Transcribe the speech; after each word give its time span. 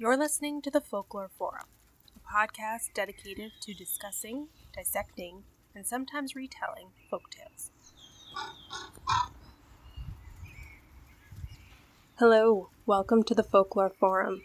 You're 0.00 0.16
listening 0.16 0.62
to 0.62 0.70
the 0.70 0.80
Folklore 0.80 1.28
Forum, 1.36 1.66
a 2.16 2.20
podcast 2.26 2.94
dedicated 2.94 3.52
to 3.60 3.74
discussing, 3.74 4.48
dissecting, 4.74 5.42
and 5.74 5.86
sometimes 5.86 6.34
retelling 6.34 6.86
folktales. 7.12 7.68
Hello, 12.14 12.70
welcome 12.86 13.22
to 13.24 13.34
the 13.34 13.42
Folklore 13.42 13.92
Forum. 14.00 14.40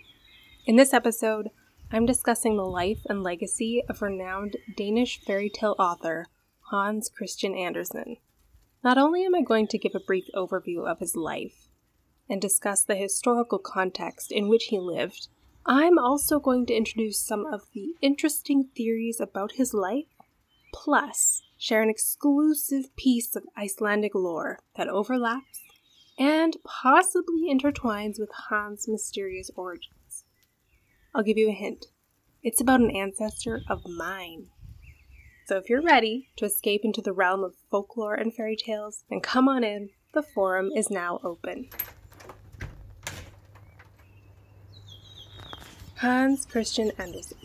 In 0.66 0.76
this 0.76 0.94
episode, 0.94 1.52
I'm 1.90 2.06
discussing 2.06 2.58
the 2.58 2.66
life 2.66 3.06
and 3.10 3.24
legacy 3.24 3.82
of 3.88 4.02
renowned 4.02 4.58
Danish 4.76 5.22
fairy 5.22 5.50
tale 5.50 5.78
author 5.80 6.26
Hans 6.70 7.08
Christian 7.08 7.56
Andersen. 7.56 8.18
Not 8.84 8.98
only 8.98 9.24
am 9.24 9.34
I 9.34 9.42
going 9.42 9.68
to 9.68 9.78
give 9.78 9.96
a 9.96 10.02
brief 10.02 10.26
overview 10.36 10.86
of 10.86 11.00
his 11.00 11.16
life 11.16 11.70
and 12.30 12.42
discuss 12.42 12.84
the 12.84 12.96
historical 12.96 13.60
context 13.60 14.34
in 14.34 14.50
which 14.50 14.66
he 14.66 14.80
lived, 14.80 15.30
I'm 15.68 15.98
also 15.98 16.40
going 16.40 16.68
to 16.68 16.76
introduce 16.76 17.20
some 17.20 17.48
of 17.48 17.64
the 17.74 17.96
interesting 18.00 18.70
theories 18.76 19.20
about 19.20 19.54
his 19.54 19.74
life, 19.74 20.06
plus 20.72 21.42
share 21.58 21.82
an 21.82 21.90
exclusive 21.90 22.96
piece 22.96 23.36
of 23.36 23.46
Icelandic 23.58 24.14
lore 24.14 24.60
that 24.78 24.88
overlaps 24.88 25.64
and 26.20 26.56
possibly 26.64 27.50
intertwines 27.50 28.20
with 28.20 28.30
Hans' 28.50 28.88
mysterious 28.88 29.50
origins. 29.56 30.24
I'll 31.16 31.24
give 31.24 31.38
you 31.38 31.50
a 31.50 31.54
hint. 31.54 31.88
It's 32.44 32.62
about 32.62 32.82
an 32.82 32.96
ancestor 32.96 33.62
of 33.68 33.88
mine. 33.88 34.50
So 35.48 35.58
if 35.58 35.68
you're 35.68 35.82
ready 35.82 36.30
to 36.38 36.46
escape 36.46 36.82
into 36.84 37.02
the 37.02 37.14
realm 37.14 37.44
of 37.44 37.56
folklore 37.72 38.14
and 38.14 38.32
fairy 38.32 38.56
tales, 38.56 39.04
then 39.10 39.20
come 39.20 39.48
on 39.48 39.64
in. 39.64 39.90
The 40.14 40.22
forum 40.22 40.70
is 40.76 40.92
now 40.92 41.20
open. 41.24 41.70
Hans 46.00 46.46
Christian 46.46 46.92
Andersen. 46.98 47.38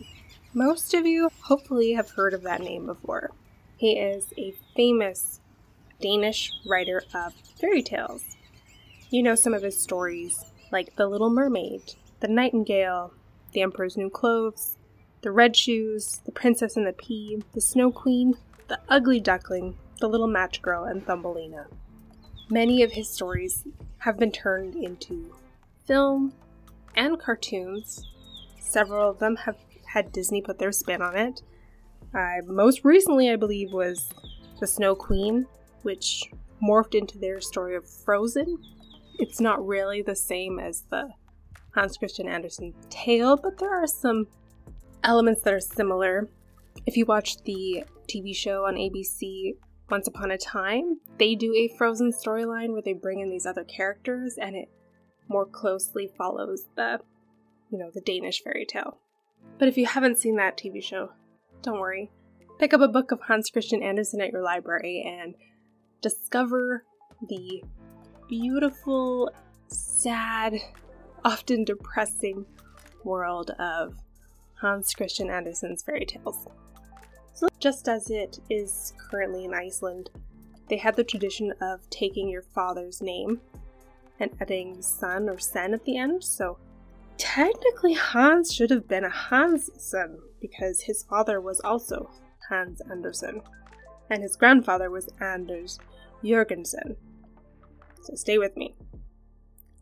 Most 0.52 0.93
of 0.93 1.06
you 1.06 1.30
hopefully 1.43 1.93
have 1.93 2.10
heard 2.10 2.34
of 2.34 2.43
that 2.43 2.60
name 2.60 2.84
before. 2.84 3.30
He 3.76 3.93
is 3.93 4.34
a 4.37 4.52
famous 4.74 5.40
Danish 6.01 6.51
writer 6.66 7.04
of 7.15 7.32
fairy 7.60 7.84
tales. 7.84 8.24
You 9.09 9.23
know 9.23 9.37
some 9.37 9.54
of 9.54 9.62
his 9.62 9.80
stories, 9.80 10.45
like 10.73 10.96
The 10.96 11.06
Little 11.06 11.30
Mermaid, 11.30 11.95
The 12.18 12.26
Nightingale, 12.26 13.15
The 13.52 13.62
Emperor's 13.62 13.96
New 13.96 14.10
Clothes, 14.10 14.76
The 15.23 15.30
Red 15.30 15.54
Shoes, 15.56 16.21
The 16.24 16.32
Princess 16.32 16.76
and 16.76 16.84
the 16.84 16.93
Pea, 16.93 17.40
The 17.52 17.60
Snow 17.60 17.93
Queen, 17.93 18.34
The 18.66 18.80
Ugly 18.88 19.21
Duckling, 19.21 19.76
The 20.01 20.09
Little 20.09 20.26
Match 20.26 20.60
Girl, 20.60 20.82
and 20.82 21.06
Thumbelina. 21.06 21.68
Many 22.48 22.82
of 22.82 22.90
his 22.90 23.09
stories 23.09 23.65
have 23.98 24.18
been 24.18 24.32
turned 24.32 24.74
into 24.74 25.37
film 25.87 26.32
and 26.96 27.16
cartoons, 27.16 28.09
Several 28.71 29.10
of 29.10 29.18
them 29.18 29.35
have 29.35 29.57
had 29.85 30.13
Disney 30.13 30.40
put 30.40 30.60
their 30.60 30.71
spin 30.71 31.02
on 31.02 31.16
it. 31.16 31.43
Uh, 32.15 32.37
most 32.46 32.85
recently, 32.85 33.29
I 33.29 33.35
believe, 33.35 33.73
was 33.73 34.10
The 34.60 34.66
Snow 34.68 34.95
Queen, 34.95 35.46
which 35.82 36.30
morphed 36.62 36.95
into 36.95 37.18
their 37.18 37.40
story 37.40 37.74
of 37.74 37.90
Frozen. 37.90 38.59
It's 39.18 39.40
not 39.40 39.66
really 39.66 40.02
the 40.02 40.15
same 40.15 40.60
as 40.60 40.85
the 40.88 41.10
Hans 41.74 41.96
Christian 41.96 42.29
Andersen 42.29 42.73
tale, 42.90 43.37
but 43.37 43.59
there 43.59 43.74
are 43.74 43.88
some 43.88 44.29
elements 45.02 45.43
that 45.43 45.55
are 45.55 45.60
similar. 45.60 46.29
If 46.87 46.96
you 46.96 47.07
watch 47.07 47.43
the 47.43 47.82
TV 48.09 48.34
show 48.37 48.66
on 48.66 48.77
ABC 48.77 49.57
Once 49.90 50.07
Upon 50.07 50.30
a 50.30 50.38
Time, 50.38 51.01
they 51.18 51.34
do 51.34 51.52
a 51.55 51.77
Frozen 51.77 52.12
storyline 52.12 52.71
where 52.71 52.82
they 52.82 52.93
bring 52.93 53.18
in 53.18 53.30
these 53.30 53.46
other 53.46 53.65
characters 53.65 54.38
and 54.40 54.55
it 54.55 54.68
more 55.29 55.46
closely 55.46 56.09
follows 56.16 56.66
the 56.77 57.01
you 57.71 57.79
know, 57.79 57.90
the 57.93 58.01
Danish 58.01 58.43
fairy 58.43 58.66
tale. 58.66 58.99
But 59.59 59.68
if 59.68 59.76
you 59.76 59.87
haven't 59.87 60.18
seen 60.18 60.37
that 60.37 60.57
TV 60.57 60.82
show, 60.82 61.10
don't 61.63 61.80
worry. 61.80 62.10
Pick 62.59 62.74
up 62.74 62.80
a 62.80 62.88
book 62.88 63.12
of 63.12 63.23
Hans 63.23 63.51
Christian 63.51 63.82
Andersen 63.82 64.21
at 64.21 64.32
your 64.32 64.43
library 64.43 65.03
and 65.06 65.34
discover 66.03 66.84
the 67.28 67.62
beautiful, 68.28 69.31
sad, 69.69 70.55
often 71.25 71.65
depressing 71.65 72.47
world 73.05 73.50
of 73.59 73.94
Hans 74.61 74.93
Christian 74.94 75.31
Andersen's 75.31 75.83
fairy 75.83 76.05
tales. 76.05 76.47
So, 77.33 77.49
just 77.59 77.89
as 77.89 78.11
it 78.11 78.39
is 78.50 78.93
currently 78.99 79.44
in 79.44 79.55
Iceland, 79.55 80.11
they 80.69 80.77
had 80.77 80.97
the 80.97 81.05
tradition 81.05 81.53
of 81.61 81.89
taking 81.91 82.28
your 82.28 82.43
father's 82.43 83.00
name 83.00 83.41
and 84.19 84.31
adding 84.41 84.83
son 84.83 85.28
or 85.28 85.39
sen 85.39 85.73
at 85.73 85.84
the 85.84 85.97
end. 85.97 86.23
So, 86.23 86.59
Technically, 87.20 87.92
Hans 87.92 88.50
should 88.50 88.70
have 88.70 88.88
been 88.88 89.04
a 89.04 89.10
Hansson 89.10 90.19
because 90.41 90.81
his 90.81 91.03
father 91.03 91.38
was 91.38 91.60
also 91.60 92.10
Hans 92.48 92.81
Andersen, 92.91 93.42
and 94.08 94.22
his 94.22 94.36
grandfather 94.36 94.91
was 94.91 95.10
Anders 95.20 95.78
Jurgensen. 96.25 96.97
So 98.04 98.14
stay 98.14 98.38
with 98.38 98.56
me. 98.56 98.75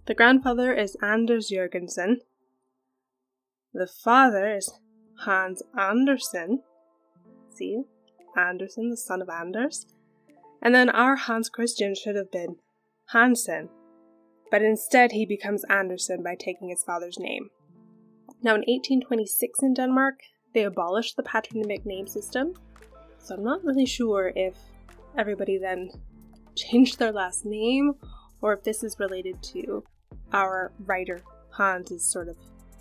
The 0.06 0.14
grandfather 0.14 0.74
is 0.74 0.96
Anders 1.00 1.48
Jurgensen. 1.48 2.16
The 3.72 3.86
father 3.86 4.56
is 4.56 4.72
Hans 5.20 5.62
Andersen. 5.78 6.64
See? 7.54 7.82
Andersen, 8.36 8.90
the 8.90 8.96
son 8.96 9.22
of 9.22 9.28
Anders. 9.28 9.86
And 10.60 10.74
then 10.74 10.90
our 10.90 11.14
Hans 11.14 11.48
Christian 11.48 11.94
should 11.94 12.16
have 12.16 12.32
been 12.32 12.56
Hansen, 13.12 13.68
but 14.50 14.62
instead 14.62 15.12
he 15.12 15.26
becomes 15.26 15.64
Andersen 15.68 16.22
by 16.22 16.34
taking 16.34 16.68
his 16.68 16.82
father's 16.84 17.18
name. 17.18 17.50
Now, 18.42 18.52
in 18.54 18.60
1826 18.60 19.62
in 19.62 19.74
Denmark, 19.74 20.20
they 20.54 20.64
abolished 20.64 21.16
the 21.16 21.22
patronymic 21.22 21.84
name 21.84 22.06
system, 22.06 22.54
so 23.18 23.34
I'm 23.34 23.44
not 23.44 23.64
really 23.64 23.86
sure 23.86 24.32
if 24.34 24.56
everybody 25.16 25.58
then 25.58 25.90
changed 26.54 26.98
their 26.98 27.12
last 27.12 27.44
name 27.44 27.94
or 28.40 28.52
if 28.52 28.62
this 28.62 28.82
is 28.82 28.96
related 28.98 29.42
to 29.42 29.84
our 30.32 30.72
writer 30.86 31.22
Hans's 31.56 32.04
sort 32.04 32.28
of 32.28 32.36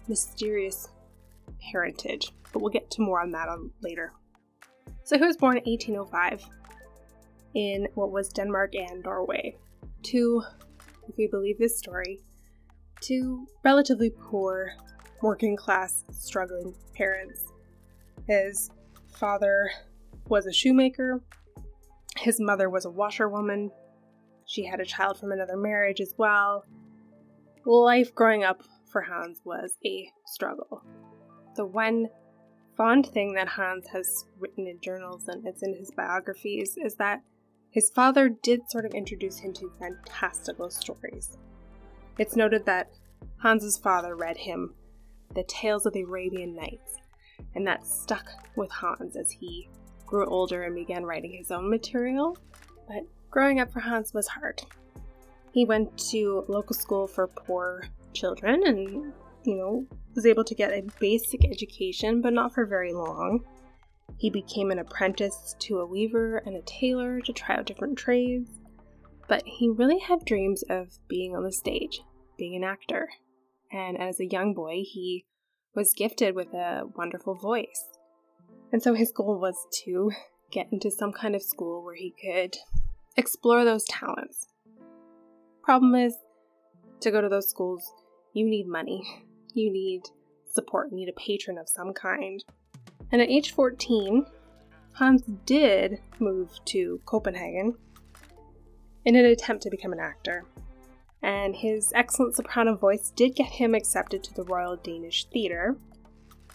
mysterious 0.08 0.88
parentage, 1.72 2.32
but 2.54 2.62
we'll 2.62 2.72
get 2.72 2.90
to 2.92 3.02
more 3.02 3.22
on 3.22 3.32
that 3.32 3.50
on 3.50 3.72
later. 3.82 4.14
So 5.04 5.18
he 5.18 5.26
was 5.26 5.38
born 5.38 5.58
in 5.58 5.64
1805 5.64 6.44
in 7.56 7.88
what 7.96 8.12
was 8.12 8.30
Denmark 8.30 8.76
and 8.76 9.04
Norway, 9.04 9.58
two 10.04 10.44
if 11.08 11.18
we 11.18 11.28
believe 11.28 11.58
this 11.58 11.78
story, 11.78 12.20
to 13.02 13.48
relatively 13.64 14.10
poor, 14.10 14.72
working 15.22 15.56
class, 15.56 16.04
struggling 16.12 16.74
parents. 16.96 17.46
His 18.28 18.70
father 19.14 19.70
was 20.28 20.46
a 20.46 20.54
shoemaker, 20.54 21.22
his 22.18 22.40
mother 22.40 22.70
was 22.70 22.86
a 22.86 22.90
washerwoman, 22.90 23.72
she 24.46 24.66
had 24.66 24.80
a 24.80 24.86
child 24.86 25.20
from 25.20 25.32
another 25.32 25.58
marriage 25.58 26.02
as 26.02 26.14
well. 26.18 26.64
Life 27.66 28.16
growing 28.16 28.44
up 28.44 28.64
for 28.92 29.02
Hans 29.02 29.42
was 29.44 29.78
a 29.86 30.10
struggle. 30.26 30.82
The 31.56 31.66
one 31.66 32.08
fond 32.78 33.08
thing 33.08 33.34
that 33.34 33.48
Hans 33.48 33.88
has 33.88 34.26
written 34.40 34.68
in 34.68 34.80
journals 34.80 35.28
and 35.28 35.46
it's 35.46 35.64
in 35.64 35.74
his 35.76 35.92
biographies 35.92 36.78
is 36.78 36.96
that 36.96 37.22
his 37.78 37.92
father 37.92 38.28
did 38.28 38.68
sort 38.72 38.86
of 38.86 38.96
introduce 38.96 39.38
him 39.38 39.54
to 39.54 39.72
fantastical 39.78 40.68
stories. 40.68 41.38
It's 42.18 42.36
noted 42.36 42.66
that 42.66 42.90
Hans's 43.44 43.78
father 43.78 44.16
read 44.16 44.36
him 44.36 44.74
The 45.36 45.44
Tales 45.44 45.86
of 45.86 45.94
the 45.94 46.02
Arabian 46.02 46.56
Nights, 46.56 46.96
and 47.54 47.68
that 47.68 47.86
stuck 47.86 48.26
with 48.56 48.72
Hans 48.72 49.16
as 49.16 49.30
he 49.30 49.70
grew 50.08 50.26
older 50.26 50.64
and 50.64 50.74
began 50.74 51.06
writing 51.06 51.34
his 51.34 51.52
own 51.52 51.70
material. 51.70 52.36
But 52.88 53.04
growing 53.30 53.60
up 53.60 53.72
for 53.72 53.82
Hans 53.82 54.12
was 54.12 54.28
hard. 54.28 54.64
He 55.52 55.64
went 55.64 55.96
to 56.10 56.46
local 56.48 56.76
school 56.76 57.06
for 57.06 57.28
poor 57.28 57.84
children 58.12 58.64
and, 58.66 59.14
you 59.44 59.56
know, 59.56 59.86
was 60.16 60.26
able 60.26 60.46
to 60.46 60.56
get 60.56 60.72
a 60.72 60.88
basic 61.00 61.46
education, 61.46 62.22
but 62.22 62.34
not 62.34 62.56
for 62.56 62.66
very 62.66 62.92
long. 62.92 63.46
He 64.18 64.30
became 64.30 64.72
an 64.72 64.80
apprentice 64.80 65.56
to 65.60 65.80
a 65.80 65.86
weaver 65.86 66.38
and 66.38 66.56
a 66.56 66.62
tailor 66.64 67.22
to 67.22 67.34
try 67.34 67.56
out 67.56 67.66
different 67.66 67.98
trades, 67.98 68.50
but 69.28 69.44
he 69.46 69.70
really 69.70 70.00
had 70.00 70.26
dreams 70.26 70.64
of 70.70 70.98
being 71.08 71.36
on 71.36 71.44
the 71.44 71.52
stage, 71.52 72.02
being 72.38 72.56
an 72.56 72.64
actor. 72.64 73.10
And 73.72 74.00
as 74.00 74.20
a 74.20 74.26
young 74.26 74.54
boy, 74.54 74.84
he 74.84 75.26
was 75.76 75.94
gifted 75.94 76.34
with 76.34 76.54
a 76.54 76.84
wonderful 76.96 77.36
voice. 77.36 77.86
And 78.72 78.82
so 78.82 78.94
his 78.94 79.12
goal 79.12 79.40
was 79.40 79.56
to 79.86 80.12
get 80.52 80.68
into 80.72 80.90
some 80.90 81.12
kind 81.12 81.36
of 81.36 81.44
school 81.44 81.84
where 81.84 81.96
he 81.96 82.14
could 82.20 82.58
explore 83.16 83.64
those 83.64 83.86
talents. 83.86 84.48
Problem 85.62 85.94
is, 85.96 86.16
to 87.02 87.12
go 87.12 87.22
to 87.22 87.30
those 87.30 87.50
schools, 87.50 87.84
you 88.34 88.50
need 88.50 88.68
money. 88.68 89.04
You 89.54 89.72
need 89.72 90.04
support. 90.52 90.88
You 90.92 90.98
need 90.98 91.10
a 91.10 91.20
patron 91.20 91.58
of 91.58 91.70
some 91.70 91.94
kind. 91.94 92.44
And 93.12 93.22
at 93.22 93.30
age 93.30 93.52
14, 93.54 94.26
Hans 94.94 95.24
did 95.46 96.00
move 96.20 96.52
to 96.66 97.00
Copenhagen 97.06 97.76
in 99.06 99.16
an 99.16 99.26
attempt 99.26 99.64
to 99.64 99.70
become 99.70 99.94
an 99.94 100.00
actor. 100.00 100.44
and 101.22 101.56
his 101.56 101.92
excellent 101.96 102.36
soprano 102.36 102.76
voice 102.76 103.12
did 103.16 103.36
get 103.36 103.48
him 103.48 103.74
accepted 103.74 104.24
to 104.24 104.34
the 104.34 104.44
Royal 104.44 104.76
Danish 104.76 105.26
Theatre. 105.26 105.76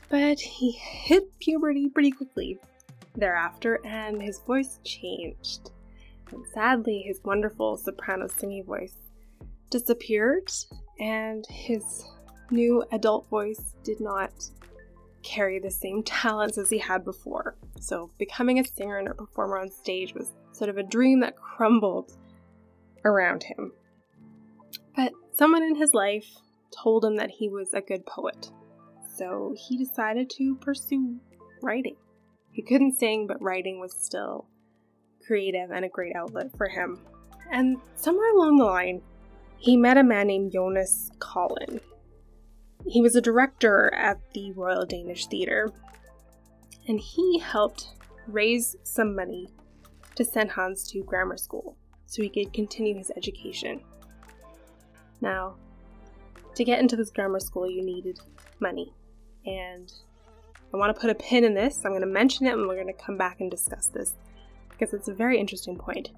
But 0.08 0.40
he 0.40 0.72
hit 0.72 1.38
puberty 1.38 1.88
pretty 1.88 2.10
quickly 2.10 2.58
thereafter, 3.14 3.80
and 3.84 4.22
his 4.22 4.40
voice 4.40 4.78
changed. 4.84 5.70
And 6.30 6.44
sadly, 6.54 7.02
his 7.06 7.20
wonderful 7.24 7.76
soprano 7.76 8.26
singing 8.28 8.64
voice 8.64 8.94
disappeared, 9.70 10.50
and 11.00 11.44
his 11.46 12.04
new 12.50 12.84
adult 12.92 13.28
voice 13.28 13.74
did 13.82 14.00
not 14.00 14.32
carry 15.22 15.58
the 15.58 15.70
same 15.70 16.02
talents 16.02 16.58
as 16.58 16.70
he 16.70 16.78
had 16.78 17.04
before. 17.04 17.56
So, 17.80 18.10
becoming 18.18 18.58
a 18.58 18.64
singer 18.64 18.98
and 18.98 19.08
a 19.08 19.14
performer 19.14 19.58
on 19.58 19.70
stage 19.70 20.14
was 20.14 20.32
sort 20.52 20.70
of 20.70 20.78
a 20.78 20.82
dream 20.82 21.20
that 21.20 21.36
crumbled 21.36 22.16
around 23.04 23.44
him. 23.44 23.72
But 24.94 25.12
someone 25.36 25.62
in 25.62 25.76
his 25.76 25.94
life 25.94 26.28
told 26.76 27.04
him 27.04 27.16
that 27.16 27.30
he 27.30 27.48
was 27.48 27.74
a 27.74 27.80
good 27.80 28.06
poet. 28.06 28.50
So, 29.16 29.54
he 29.56 29.76
decided 29.76 30.30
to 30.38 30.56
pursue 30.56 31.18
writing. 31.62 31.96
He 32.50 32.62
couldn't 32.62 32.98
sing, 32.98 33.26
but 33.26 33.42
writing 33.42 33.80
was 33.80 33.94
still 33.98 34.46
creative 35.26 35.70
and 35.70 35.84
a 35.84 35.88
great 35.88 36.14
outlet 36.14 36.50
for 36.56 36.68
him. 36.68 37.00
And 37.50 37.78
somewhere 37.96 38.30
along 38.34 38.58
the 38.58 38.64
line, 38.64 39.02
he 39.58 39.76
met 39.76 39.96
a 39.96 40.02
man 40.02 40.26
named 40.26 40.52
Jonas 40.52 41.10
Collin. 41.18 41.80
He 42.86 43.00
was 43.00 43.16
a 43.16 43.20
director 43.20 43.92
at 43.94 44.18
the 44.34 44.52
Royal 44.52 44.84
Danish 44.84 45.26
Theatre, 45.26 45.72
and 46.88 46.98
he 46.98 47.38
helped 47.38 47.88
raise 48.26 48.76
some 48.82 49.14
money 49.14 49.48
to 50.16 50.24
send 50.24 50.50
Hans 50.50 50.90
to 50.90 51.02
grammar 51.02 51.36
school 51.36 51.76
so 52.06 52.22
he 52.22 52.28
could 52.28 52.52
continue 52.52 52.96
his 52.96 53.10
education. 53.16 53.80
Now, 55.20 55.56
to 56.54 56.64
get 56.64 56.80
into 56.80 56.96
this 56.96 57.10
grammar 57.10 57.40
school, 57.40 57.70
you 57.70 57.82
needed 57.82 58.20
money, 58.60 58.92
and 59.46 59.92
I 60.72 60.76
want 60.76 60.94
to 60.94 61.00
put 61.00 61.10
a 61.10 61.14
pin 61.14 61.44
in 61.44 61.54
this. 61.54 61.84
I'm 61.84 61.92
going 61.92 62.00
to 62.00 62.06
mention 62.06 62.46
it 62.46 62.54
and 62.54 62.66
we're 62.66 62.74
going 62.74 62.86
to 62.86 62.92
come 62.92 63.16
back 63.16 63.40
and 63.40 63.50
discuss 63.50 63.88
this 63.88 64.14
because 64.70 64.94
it's 64.94 65.08
a 65.08 65.14
very 65.14 65.38
interesting 65.38 65.76
point. 65.76 66.10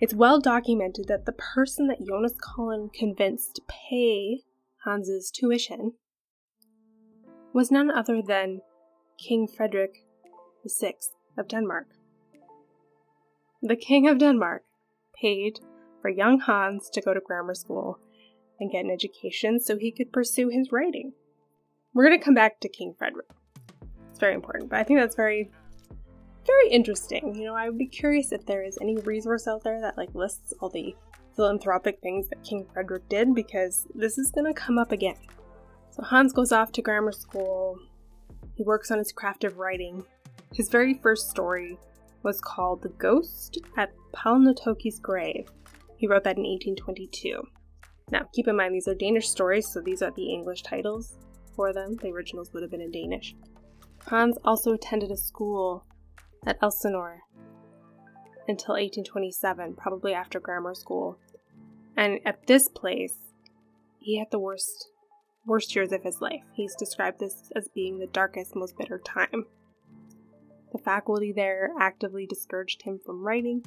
It's 0.00 0.14
well 0.14 0.40
documented 0.40 1.08
that 1.08 1.24
the 1.24 1.32
person 1.32 1.86
that 1.88 2.04
Jonas 2.04 2.34
Collin 2.40 2.90
convinced 2.90 3.56
to 3.56 3.62
pay 3.68 4.40
Hans's 4.84 5.30
tuition 5.30 5.92
was 7.54 7.70
none 7.70 7.90
other 7.90 8.20
than 8.20 8.60
King 9.16 9.46
Frederick 9.46 10.04
VI 10.66 10.94
of 11.38 11.48
Denmark. 11.48 11.86
The 13.62 13.76
King 13.76 14.08
of 14.08 14.18
Denmark 14.18 14.64
paid 15.18 15.60
for 16.02 16.10
young 16.10 16.40
Hans 16.40 16.90
to 16.90 17.00
go 17.00 17.14
to 17.14 17.20
grammar 17.20 17.54
school 17.54 17.98
and 18.58 18.70
get 18.70 18.84
an 18.84 18.90
education 18.90 19.60
so 19.60 19.78
he 19.78 19.92
could 19.92 20.12
pursue 20.12 20.48
his 20.48 20.72
writing. 20.72 21.12
We're 21.94 22.06
going 22.06 22.18
to 22.18 22.24
come 22.24 22.34
back 22.34 22.60
to 22.60 22.68
King 22.68 22.94
Frederick. 22.98 23.30
It's 24.10 24.18
very 24.18 24.34
important, 24.34 24.68
but 24.68 24.80
I 24.80 24.84
think 24.84 24.98
that's 24.98 25.14
very, 25.16 25.50
very 26.44 26.70
interesting. 26.70 27.36
You 27.36 27.46
know, 27.46 27.54
I 27.54 27.68
would 27.68 27.78
be 27.78 27.86
curious 27.86 28.32
if 28.32 28.44
there 28.44 28.64
is 28.64 28.78
any 28.82 28.96
resource 28.96 29.46
out 29.46 29.62
there 29.62 29.80
that 29.80 29.96
like 29.96 30.12
lists 30.14 30.52
all 30.60 30.70
the 30.70 30.94
philanthropic 31.36 32.00
things 32.00 32.28
that 32.28 32.42
King 32.42 32.66
Frederick 32.72 33.08
did 33.08 33.34
because 33.34 33.86
this 33.94 34.18
is 34.18 34.32
going 34.32 34.52
to 34.52 34.60
come 34.60 34.76
up 34.76 34.90
again. 34.90 35.16
So 35.94 36.02
Hans 36.02 36.32
goes 36.32 36.50
off 36.50 36.72
to 36.72 36.82
grammar 36.82 37.12
school. 37.12 37.78
He 38.56 38.64
works 38.64 38.90
on 38.90 38.98
his 38.98 39.12
craft 39.12 39.44
of 39.44 39.58
writing. 39.58 40.04
His 40.52 40.68
very 40.68 40.94
first 40.94 41.30
story 41.30 41.78
was 42.24 42.40
called 42.40 42.82
The 42.82 42.88
Ghost 42.88 43.58
at 43.76 43.92
Palnatoke's 44.12 44.98
Grave. 44.98 45.46
He 45.96 46.08
wrote 46.08 46.24
that 46.24 46.36
in 46.36 46.42
1822. 46.42 47.40
Now, 48.10 48.22
keep 48.32 48.48
in 48.48 48.56
mind, 48.56 48.74
these 48.74 48.88
are 48.88 48.94
Danish 48.96 49.28
stories, 49.28 49.68
so 49.68 49.80
these 49.80 50.02
are 50.02 50.10
the 50.10 50.32
English 50.32 50.62
titles 50.62 51.14
for 51.54 51.72
them. 51.72 51.94
The 52.02 52.10
originals 52.10 52.52
would 52.52 52.64
have 52.64 52.72
been 52.72 52.80
in 52.80 52.90
Danish. 52.90 53.36
Hans 54.08 54.36
also 54.44 54.72
attended 54.72 55.12
a 55.12 55.16
school 55.16 55.84
at 56.44 56.58
Elsinore 56.60 57.20
until 58.48 58.74
1827, 58.74 59.76
probably 59.76 60.12
after 60.12 60.40
grammar 60.40 60.74
school. 60.74 61.20
And 61.96 62.18
at 62.24 62.48
this 62.48 62.68
place, 62.68 63.14
he 64.00 64.18
had 64.18 64.32
the 64.32 64.40
worst 64.40 64.88
worst 65.46 65.74
years 65.74 65.92
of 65.92 66.02
his 66.02 66.20
life. 66.20 66.42
He's 66.52 66.74
described 66.74 67.20
this 67.20 67.50
as 67.54 67.68
being 67.68 67.98
the 67.98 68.06
darkest, 68.08 68.56
most 68.56 68.76
bitter 68.76 68.98
time. 68.98 69.46
The 70.72 70.78
faculty 70.78 71.32
there 71.32 71.70
actively 71.78 72.26
discouraged 72.26 72.82
him 72.82 72.98
from 73.04 73.22
writing. 73.22 73.64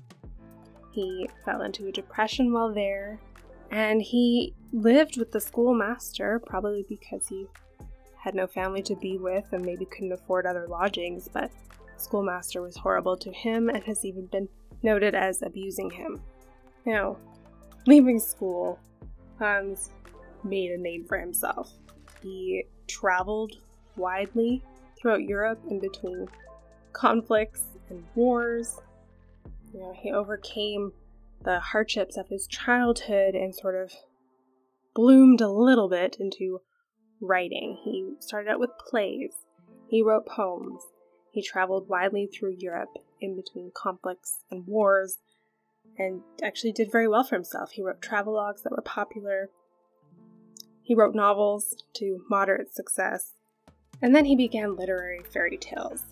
He 0.91 1.29
fell 1.45 1.61
into 1.61 1.87
a 1.87 1.91
depression 1.91 2.51
while 2.51 2.73
there, 2.73 3.19
and 3.71 4.01
he 4.01 4.53
lived 4.73 5.17
with 5.17 5.31
the 5.31 5.39
schoolmaster, 5.39 6.41
probably 6.45 6.85
because 6.89 7.27
he 7.27 7.45
had 8.17 8.35
no 8.35 8.47
family 8.47 8.81
to 8.81 8.95
be 8.95 9.17
with 9.17 9.45
and 9.51 9.65
maybe 9.65 9.85
couldn't 9.85 10.11
afford 10.11 10.45
other 10.45 10.67
lodgings, 10.67 11.29
but 11.31 11.51
schoolmaster 11.97 12.61
was 12.61 12.75
horrible 12.75 13.15
to 13.17 13.31
him 13.31 13.69
and 13.69 13.83
has 13.83 14.03
even 14.03 14.25
been 14.25 14.49
noted 14.83 15.15
as 15.15 15.41
abusing 15.41 15.89
him. 15.91 16.21
Now, 16.85 17.17
leaving 17.85 18.19
school, 18.19 18.79
Hans 19.39 19.91
made 20.49 20.71
a 20.71 20.77
name 20.77 21.05
for 21.05 21.17
himself. 21.17 21.71
He 22.21 22.65
traveled 22.87 23.57
widely 23.95 24.63
throughout 24.99 25.23
Europe 25.23 25.59
in 25.69 25.79
between 25.79 26.27
conflicts 26.93 27.63
and 27.89 28.03
wars. 28.15 28.79
You 29.73 29.79
know, 29.81 29.93
he 29.95 30.11
overcame 30.11 30.93
the 31.43 31.59
hardships 31.59 32.17
of 32.17 32.27
his 32.27 32.47
childhood 32.47 33.35
and 33.35 33.53
sort 33.53 33.75
of 33.75 33.91
bloomed 34.95 35.41
a 35.41 35.49
little 35.49 35.89
bit 35.89 36.17
into 36.19 36.61
writing. 37.21 37.79
He 37.83 38.13
started 38.19 38.49
out 38.49 38.59
with 38.59 38.71
plays, 38.89 39.31
he 39.87 40.01
wrote 40.01 40.25
poems, 40.25 40.81
he 41.31 41.41
traveled 41.43 41.87
widely 41.87 42.27
through 42.27 42.55
Europe 42.57 42.97
in 43.21 43.35
between 43.35 43.71
conflicts 43.75 44.39
and 44.49 44.65
wars, 44.65 45.19
and 45.97 46.21
actually 46.43 46.71
did 46.71 46.91
very 46.91 47.07
well 47.07 47.23
for 47.23 47.35
himself. 47.35 47.71
He 47.71 47.83
wrote 47.83 48.01
travelogues 48.01 48.63
that 48.63 48.71
were 48.71 48.81
popular, 48.81 49.49
he 50.87 50.95
wrote 50.95 51.13
novels 51.13 51.75
to 51.91 52.23
moderate 52.29 52.73
success, 52.73 53.33
and 54.01 54.15
then 54.15 54.23
he 54.23 54.37
began 54.37 54.77
literary 54.77 55.21
fairy 55.33 55.57
tales. 55.57 56.05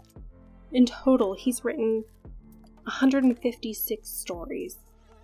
In 0.73 0.85
total, 0.85 1.33
he's 1.33 1.63
written 1.63 2.03
156 2.83 4.09
stories 4.09 4.79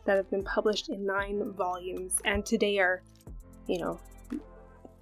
that 0.06 0.16
have 0.16 0.32
been 0.32 0.46
published 0.46 0.88
in 0.88 1.06
nine 1.06 1.52
volumes, 1.52 2.16
and 2.24 2.46
today 2.46 2.80
are, 2.80 3.04
you 3.68 3.78
know, 3.78 4.00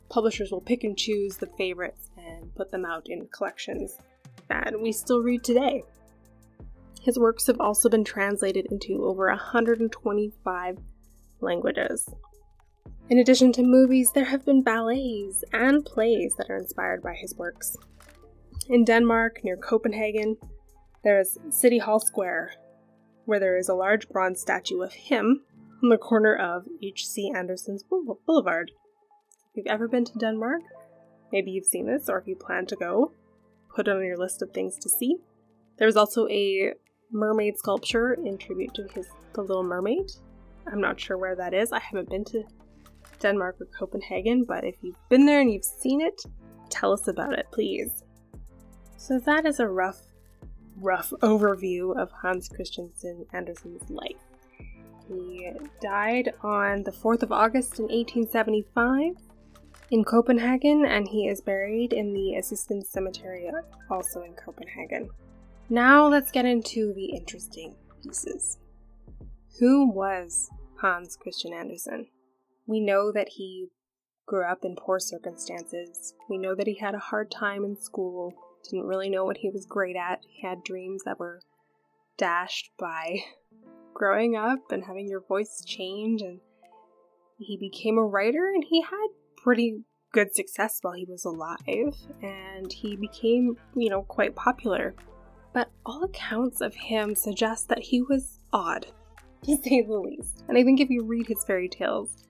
publishers 0.09 0.51
will 0.51 0.61
pick 0.61 0.83
and 0.83 0.97
choose 0.97 1.37
the 1.37 1.45
favorites 1.55 2.09
and 2.17 2.51
put 2.55 2.71
them 2.71 2.85
out 2.85 3.07
in 3.07 3.27
collections 3.27 3.99
that 4.47 4.73
we 4.81 4.91
still 4.91 5.21
read 5.21 5.43
today. 5.43 5.83
His 7.03 7.19
works 7.19 7.45
have 7.45 7.61
also 7.61 7.87
been 7.87 8.03
translated 8.03 8.65
into 8.71 9.05
over 9.05 9.27
125 9.27 10.79
languages. 11.39 12.09
In 13.09 13.17
addition 13.17 13.51
to 13.53 13.63
movies, 13.63 14.11
there 14.11 14.25
have 14.25 14.45
been 14.45 14.61
ballets 14.61 15.43
and 15.51 15.83
plays 15.83 16.35
that 16.37 16.51
are 16.51 16.57
inspired 16.57 17.01
by 17.01 17.15
his 17.15 17.33
works. 17.35 17.75
In 18.67 18.85
Denmark, 18.85 19.43
near 19.43 19.57
Copenhagen, 19.57 20.37
there 21.03 21.19
is 21.19 21.39
City 21.49 21.79
Hall 21.79 21.99
Square, 21.99 22.53
where 23.25 23.39
there 23.39 23.57
is 23.57 23.67
a 23.67 23.73
large 23.73 24.07
bronze 24.09 24.39
statue 24.39 24.81
of 24.81 24.93
him 24.93 25.41
on 25.81 25.89
the 25.89 25.97
corner 25.97 26.35
of 26.35 26.67
H.C. 26.83 27.31
Andersen's 27.35 27.83
Boulevard. 27.83 28.71
If 29.49 29.57
you've 29.57 29.65
ever 29.65 29.87
been 29.87 30.05
to 30.05 30.19
Denmark, 30.19 30.61
maybe 31.31 31.49
you've 31.49 31.65
seen 31.65 31.87
this, 31.87 32.09
or 32.09 32.19
if 32.19 32.27
you 32.27 32.35
plan 32.35 32.67
to 32.67 32.75
go, 32.75 33.13
put 33.75 33.87
it 33.87 33.95
on 33.95 34.05
your 34.05 34.17
list 34.17 34.43
of 34.43 34.51
things 34.51 34.77
to 34.77 34.89
see. 34.89 35.15
There's 35.79 35.95
also 35.95 36.27
a 36.27 36.73
mermaid 37.11 37.57
sculpture 37.57 38.13
in 38.13 38.37
tribute 38.37 38.75
to 38.75 38.87
his 38.93 39.07
The 39.33 39.41
Little 39.41 39.63
Mermaid. 39.63 40.11
I'm 40.71 40.81
not 40.81 40.99
sure 40.99 41.17
where 41.17 41.35
that 41.37 41.55
is. 41.55 41.71
I 41.71 41.79
haven't 41.79 42.09
been 42.09 42.25
to 42.25 42.43
Denmark 43.19 43.57
or 43.59 43.67
Copenhagen, 43.67 44.45
but 44.45 44.63
if 44.63 44.75
you've 44.81 45.09
been 45.09 45.25
there 45.25 45.41
and 45.41 45.51
you've 45.51 45.65
seen 45.65 46.01
it, 46.01 46.21
tell 46.69 46.93
us 46.93 47.07
about 47.07 47.33
it, 47.33 47.47
please. 47.51 48.03
So 48.97 49.19
that 49.19 49.45
is 49.45 49.59
a 49.59 49.67
rough, 49.67 50.01
rough 50.77 51.11
overview 51.21 51.97
of 51.99 52.11
Hans 52.11 52.49
Christian 52.49 52.91
Andersen's 53.33 53.89
life. 53.89 54.17
He 55.07 55.51
died 55.81 56.33
on 56.43 56.83
the 56.83 56.91
4th 56.91 57.23
of 57.23 57.31
August 57.31 57.79
in 57.79 57.85
1875 57.85 59.13
in 59.91 60.03
Copenhagen, 60.03 60.85
and 60.85 61.07
he 61.07 61.27
is 61.27 61.41
buried 61.41 61.93
in 61.93 62.13
the 62.13 62.35
Assistens 62.35 62.89
Cemetery, 62.89 63.49
also 63.89 64.21
in 64.21 64.33
Copenhagen. 64.33 65.09
Now 65.69 66.07
let's 66.07 66.31
get 66.31 66.45
into 66.45 66.93
the 66.93 67.05
interesting 67.05 67.75
pieces. 68.03 68.59
Who 69.59 69.89
was 69.89 70.49
Hans 70.79 71.15
Christian 71.15 71.53
Andersen? 71.53 72.07
We 72.69 72.79
know 72.79 73.11
that 73.11 73.29
he 73.29 73.69
grew 74.27 74.45
up 74.45 74.63
in 74.63 74.75
poor 74.75 74.99
circumstances. 74.99 76.13
We 76.29 76.37
know 76.37 76.53
that 76.53 76.67
he 76.67 76.77
had 76.77 76.93
a 76.93 76.99
hard 76.99 77.31
time 77.31 77.65
in 77.65 77.75
school, 77.75 78.31
didn't 78.63 78.85
really 78.85 79.09
know 79.09 79.25
what 79.25 79.37
he 79.37 79.49
was 79.49 79.65
great 79.65 79.95
at. 79.95 80.21
He 80.29 80.45
had 80.45 80.63
dreams 80.63 81.01
that 81.03 81.19
were 81.19 81.41
dashed 82.15 82.69
by 82.77 83.21
growing 83.95 84.35
up 84.35 84.71
and 84.71 84.85
having 84.85 85.07
your 85.07 85.21
voice 85.21 85.63
change 85.65 86.21
and 86.21 86.41
he 87.39 87.57
became 87.57 87.97
a 87.97 88.05
writer 88.05 88.51
and 88.53 88.63
he 88.69 88.83
had 88.83 89.07
pretty 89.35 89.81
good 90.11 90.35
success 90.35 90.77
while 90.83 90.93
he 90.93 91.05
was 91.05 91.25
alive, 91.25 91.95
and 92.21 92.71
he 92.71 92.95
became, 92.95 93.57
you 93.75 93.89
know, 93.89 94.03
quite 94.03 94.35
popular. 94.35 94.93
But 95.53 95.71
all 95.85 96.03
accounts 96.03 96.61
of 96.61 96.75
him 96.75 97.15
suggest 97.15 97.69
that 97.69 97.79
he 97.79 98.01
was 98.01 98.39
odd, 98.53 98.87
to 99.43 99.57
say 99.57 99.81
the 99.81 99.97
least. 99.97 100.43
And 100.47 100.57
I 100.57 100.63
think 100.63 100.79
if 100.79 100.89
you 100.89 101.03
read 101.03 101.27
his 101.27 101.43
fairy 101.43 101.69
tales, 101.69 102.25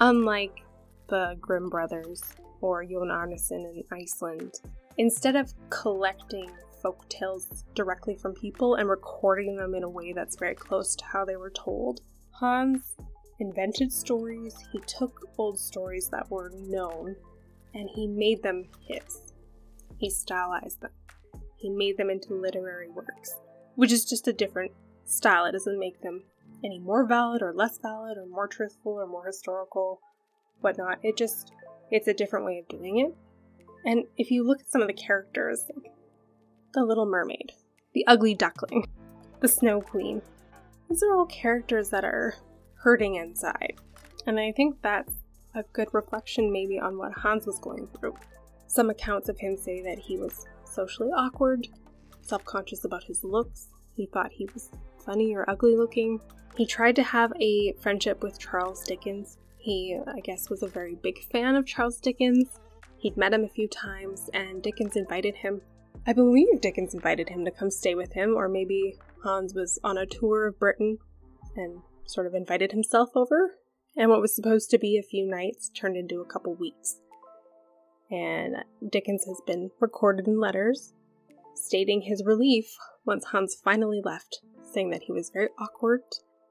unlike 0.00 0.64
the 1.08 1.36
Grimm 1.40 1.68
brothers 1.68 2.22
or 2.60 2.84
Jón 2.84 3.10
Árnason 3.10 3.64
in 3.64 3.84
Iceland, 3.92 4.54
instead 4.98 5.36
of 5.36 5.52
collecting 5.70 6.50
folk 6.82 7.08
tales 7.08 7.64
directly 7.74 8.16
from 8.16 8.34
people 8.34 8.74
and 8.74 8.88
recording 8.88 9.56
them 9.56 9.74
in 9.74 9.82
a 9.82 9.88
way 9.88 10.12
that's 10.12 10.36
very 10.36 10.54
close 10.54 10.94
to 10.96 11.04
how 11.04 11.24
they 11.24 11.36
were 11.36 11.50
told, 11.50 12.00
Hans 12.30 12.96
invented 13.38 13.92
stories, 13.92 14.54
he 14.72 14.80
took 14.80 15.20
old 15.38 15.58
stories 15.58 16.08
that 16.10 16.30
were 16.30 16.52
known, 16.54 17.16
and 17.74 17.88
he 17.94 18.06
made 18.06 18.42
them 18.42 18.64
his. 18.86 19.32
He 19.98 20.10
stylized 20.10 20.80
them. 20.80 20.90
He 21.56 21.70
made 21.70 21.96
them 21.96 22.10
into 22.10 22.34
literary 22.34 22.88
works, 22.88 23.36
which 23.74 23.92
is 23.92 24.04
just 24.04 24.28
a 24.28 24.32
different 24.32 24.72
style. 25.04 25.46
It 25.46 25.52
doesn't 25.52 25.78
make 25.78 26.00
them 26.02 26.22
any 26.64 26.78
more 26.78 27.06
valid 27.06 27.42
or 27.42 27.52
less 27.52 27.78
valid 27.78 28.16
or 28.16 28.26
more 28.26 28.48
truthful 28.48 28.92
or 28.92 29.06
more 29.06 29.26
historical, 29.26 30.00
whatnot. 30.60 30.98
It 31.02 31.16
just, 31.16 31.52
it's 31.90 32.08
a 32.08 32.14
different 32.14 32.46
way 32.46 32.58
of 32.58 32.68
doing 32.68 32.98
it. 32.98 33.14
And 33.84 34.04
if 34.16 34.30
you 34.30 34.44
look 34.44 34.60
at 34.60 34.70
some 34.70 34.80
of 34.80 34.88
the 34.88 34.94
characters, 34.94 35.64
the 36.74 36.84
Little 36.84 37.06
Mermaid, 37.06 37.52
the 37.94 38.06
Ugly 38.06 38.34
Duckling, 38.34 38.88
the 39.40 39.48
Snow 39.48 39.80
Queen, 39.80 40.22
these 40.88 41.02
are 41.02 41.14
all 41.14 41.26
characters 41.26 41.90
that 41.90 42.04
are 42.04 42.34
hurting 42.74 43.14
inside. 43.16 43.74
And 44.26 44.40
I 44.40 44.52
think 44.52 44.82
that's 44.82 45.12
a 45.54 45.62
good 45.72 45.88
reflection, 45.92 46.52
maybe, 46.52 46.78
on 46.78 46.98
what 46.98 47.12
Hans 47.12 47.46
was 47.46 47.58
going 47.58 47.88
through. 47.88 48.14
Some 48.66 48.90
accounts 48.90 49.28
of 49.28 49.38
him 49.38 49.56
say 49.56 49.82
that 49.82 49.98
he 49.98 50.16
was 50.16 50.46
socially 50.64 51.10
awkward, 51.10 51.68
self 52.22 52.44
conscious 52.44 52.84
about 52.84 53.04
his 53.04 53.22
looks, 53.22 53.68
he 53.94 54.06
thought 54.06 54.32
he 54.32 54.48
was 54.52 54.70
funny 55.06 55.34
or 55.34 55.48
ugly 55.48 55.76
looking. 55.76 56.20
He 56.56 56.66
tried 56.66 56.96
to 56.96 57.02
have 57.02 57.32
a 57.40 57.72
friendship 57.80 58.22
with 58.22 58.38
Charles 58.38 58.82
Dickens. 58.82 59.38
He, 59.56 59.98
I 60.06 60.20
guess, 60.20 60.50
was 60.50 60.62
a 60.62 60.68
very 60.68 60.96
big 60.96 61.22
fan 61.30 61.54
of 61.54 61.64
Charles 61.64 62.00
Dickens. 62.00 62.60
He'd 62.98 63.16
met 63.16 63.32
him 63.32 63.44
a 63.44 63.48
few 63.48 63.68
times, 63.68 64.28
and 64.34 64.62
Dickens 64.62 64.96
invited 64.96 65.36
him. 65.36 65.62
I 66.06 66.12
believe 66.12 66.60
Dickens 66.60 66.94
invited 66.94 67.28
him 67.28 67.44
to 67.44 67.50
come 67.50 67.70
stay 67.70 67.94
with 67.94 68.12
him, 68.12 68.34
or 68.34 68.48
maybe 68.48 68.98
Hans 69.22 69.54
was 69.54 69.78
on 69.82 69.96
a 69.96 70.06
tour 70.06 70.46
of 70.46 70.58
Britain 70.58 70.98
and 71.56 71.80
sort 72.04 72.26
of 72.26 72.34
invited 72.34 72.72
himself 72.72 73.10
over, 73.14 73.54
and 73.96 74.10
what 74.10 74.20
was 74.20 74.34
supposed 74.34 74.70
to 74.70 74.78
be 74.78 74.98
a 74.98 75.02
few 75.02 75.26
nights 75.26 75.70
turned 75.70 75.96
into 75.96 76.20
a 76.20 76.26
couple 76.26 76.54
weeks. 76.54 77.00
And 78.10 78.56
Dickens 78.88 79.24
has 79.26 79.40
been 79.46 79.70
recorded 79.80 80.28
in 80.28 80.38
letters 80.38 80.92
stating 81.54 82.02
his 82.02 82.22
relief 82.24 82.76
once 83.04 83.26
Hans 83.26 83.54
finally 83.54 84.00
left, 84.04 84.40
saying 84.66 84.90
that 84.90 85.02
he 85.02 85.12
was 85.12 85.30
very 85.30 85.48
awkward, 85.58 86.02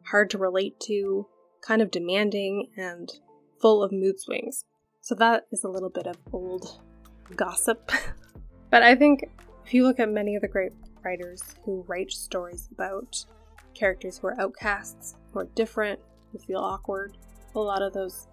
hard 0.06 0.30
to 0.32 0.38
relate 0.38 0.80
to, 0.82 1.28
kind 1.62 1.82
of 1.82 1.92
demanding, 1.92 2.70
and 2.78 3.12
full 3.62 3.84
of 3.84 3.92
mood 3.92 4.20
swings. 4.20 4.66
So 5.02 5.16
that 5.16 5.46
is 5.52 5.64
a 5.64 5.70
little 5.70 5.90
bit 5.90 6.08
of 6.08 6.18
old 6.34 6.80
gossip. 7.36 7.92
but 8.70 8.84
I 8.84 8.96
think 8.96 9.30
if 9.66 9.74
you 9.74 9.84
look 9.84 10.00
at 10.00 10.10
many 10.10 10.36
of 10.36 10.42
the 10.42 10.48
great 10.48 10.74
writers 11.04 11.42
who 11.64 11.86
write 11.88 12.12
stories 12.12 12.68
about 12.72 13.26
characters 13.76 14.18
who 14.18 14.28
are 14.28 14.42
outcasts, 14.42 15.16
who 15.32 15.40
are 15.40 15.48
different, 15.56 16.00
who 16.32 16.40
feel 16.40 16.60
awkward. 16.60 17.18
A 17.54 17.60
lot 17.60 17.82
of 17.82 17.94
those 17.94 18.28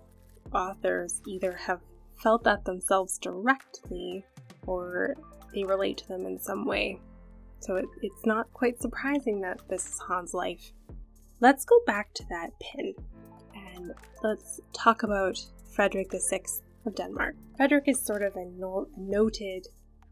authors 0.52 1.20
either 1.26 1.52
have 1.52 1.80
felt 2.22 2.44
that 2.44 2.64
themselves 2.64 3.18
directly 3.18 4.24
or 4.66 5.14
they 5.54 5.64
relate 5.64 5.98
to 5.98 6.08
them 6.08 6.24
in 6.24 6.38
some 6.38 6.64
way. 6.64 7.00
So 7.62 7.76
it, 7.76 7.86
it's 8.02 8.26
not 8.26 8.52
quite 8.52 8.82
surprising 8.82 9.40
that 9.42 9.60
this 9.68 9.86
is 9.86 10.00
Hans' 10.00 10.34
life. 10.34 10.72
Let's 11.40 11.64
go 11.64 11.80
back 11.86 12.12
to 12.14 12.24
that 12.28 12.50
pin 12.60 12.94
and 13.54 13.92
let's 14.22 14.60
talk 14.72 15.04
about 15.04 15.38
Frederick 15.72 16.10
VI 16.12 16.42
of 16.84 16.96
Denmark. 16.96 17.36
Frederick 17.56 17.84
is 17.86 18.04
sort 18.04 18.22
of 18.22 18.34
a, 18.34 18.44
no- 18.44 18.88
noted 18.96 19.68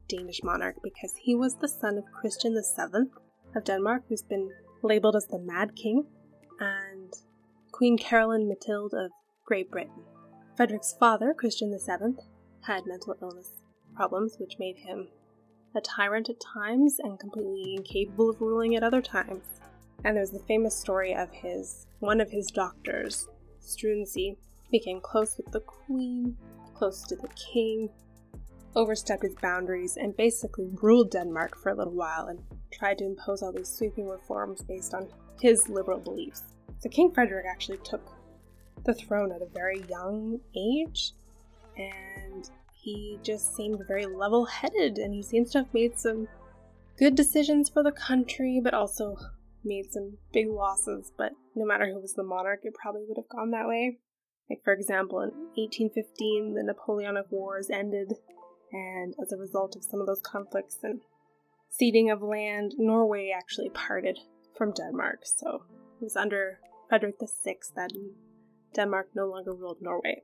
Danish 0.09 0.43
monarch 0.45 0.77
because 0.83 1.15
he 1.21 1.35
was 1.35 1.57
the 1.57 1.69
son 1.69 1.99
of 1.99 2.05
Christian 2.13 2.55
VII 2.55 3.11
of 3.57 3.65
Denmark, 3.65 4.05
who's 4.09 4.23
been 4.23 4.51
labeled 4.83 5.17
as 5.17 5.27
the 5.27 5.39
Mad 5.39 5.75
King, 5.75 6.07
and 6.61 7.13
Queen 7.73 7.99
Caroline 7.99 8.49
Mathilde 8.49 8.95
of 8.95 9.11
Great 9.45 9.71
Britain. 9.71 10.05
Frederick's 10.57 10.95
father, 10.99 11.35
Christian 11.35 11.71
VII, 11.71 12.15
had 12.63 12.87
mental 12.87 13.17
illness 13.21 13.63
problems, 13.95 14.37
which 14.39 14.59
made 14.59 14.77
him 14.79 15.09
a 15.75 15.81
tyrant 15.81 16.29
at 16.29 16.41
times 16.41 16.99
and 16.99 17.19
completely 17.19 17.75
incapable 17.77 18.31
of 18.31 18.41
ruling 18.41 18.77
at 18.77 18.83
other 18.83 19.03
times. 19.03 19.45
And 20.05 20.17
there's 20.17 20.31
the 20.31 20.45
famous 20.49 20.77
story 20.77 21.15
of 21.15 21.31
his 21.31 21.87
one 22.01 22.21
of 22.21 22.31
his 22.31 22.51
doctors, 22.51 23.29
Struensee, 23.63 24.37
became 24.71 25.01
close 25.01 25.37
with 25.37 25.53
the 25.53 25.61
queen, 25.61 26.37
close 26.75 27.03
to 27.05 27.17
the 27.17 27.29
king, 27.53 27.91
overstepped 28.75 29.23
his 29.23 29.35
boundaries, 29.35 29.97
and 29.97 30.17
basically 30.17 30.71
ruled 30.81 31.11
Denmark 31.11 31.59
for 31.59 31.71
a 31.71 31.75
little 31.75 31.93
while 31.93 32.29
and 32.29 32.41
tried 32.73 32.99
to 32.99 33.05
impose 33.05 33.43
all 33.43 33.53
these 33.53 33.69
sweeping 33.69 34.09
reforms 34.09 34.63
based 34.63 34.95
on 34.95 35.09
his 35.41 35.69
liberal 35.69 35.99
beliefs. 35.99 36.43
So 36.79 36.89
King 36.89 37.13
Frederick 37.13 37.45
actually 37.51 37.79
took 37.85 38.03
the 38.85 38.95
throne 38.95 39.33
at 39.33 39.43
a 39.43 39.53
very 39.53 39.83
young 39.91 40.41
age, 40.57 41.13
and 41.77 42.49
he 42.83 43.19
just 43.23 43.55
seemed 43.55 43.87
very 43.87 44.07
level 44.07 44.47
headed, 44.47 44.99
and 44.99 45.15
he 45.15 45.23
seems 45.23 45.51
to 45.53 45.59
have 45.59 45.75
made 45.75 45.99
some 45.99 46.29
good 46.99 47.15
decisions 47.15 47.69
for 47.69 47.83
the 47.83 47.93
country, 47.93 48.61
but 48.63 48.75
also 48.75 49.17
made 49.65 49.93
some 49.93 50.19
big 50.33 50.49
losses. 50.49 51.13
But 51.17 51.33
no 51.55 51.67
matter 51.67 51.87
who 51.87 52.01
was 52.01 52.15
the 52.15 52.23
monarch, 52.23 52.61
it 52.63 52.75
probably 52.75 53.05
would 53.07 53.19
have 53.19 53.29
gone 53.29 53.51
that 53.51 53.69
way. 53.69 53.99
Like, 54.49 54.63
for 54.65 54.73
example, 54.73 55.21
in 55.21 55.31
1815, 55.55 56.55
the 56.55 56.63
Napoleonic 56.63 57.27
Wars 57.31 57.69
ended, 57.71 58.15
and 58.73 59.15
as 59.23 59.33
a 59.33 59.37
result 59.37 59.77
of 59.77 59.85
some 59.85 60.01
of 60.01 60.07
those 60.07 60.23
conflicts 60.23 60.79
and 60.83 61.01
ceding 61.69 62.11
of 62.11 62.23
land, 62.23 62.75
Norway 62.79 63.33
actually 63.35 63.71
parted 63.71 64.19
from 64.57 64.73
Denmark. 64.73 65.21
So 65.25 65.63
it 66.01 66.05
was 66.05 66.17
under 66.17 66.59
Frederick 66.89 67.17
VI 67.21 67.57
that 67.77 67.93
Denmark 68.75 69.11
no 69.15 69.27
longer 69.27 69.55
ruled 69.55 69.79
Norway. 69.81 70.23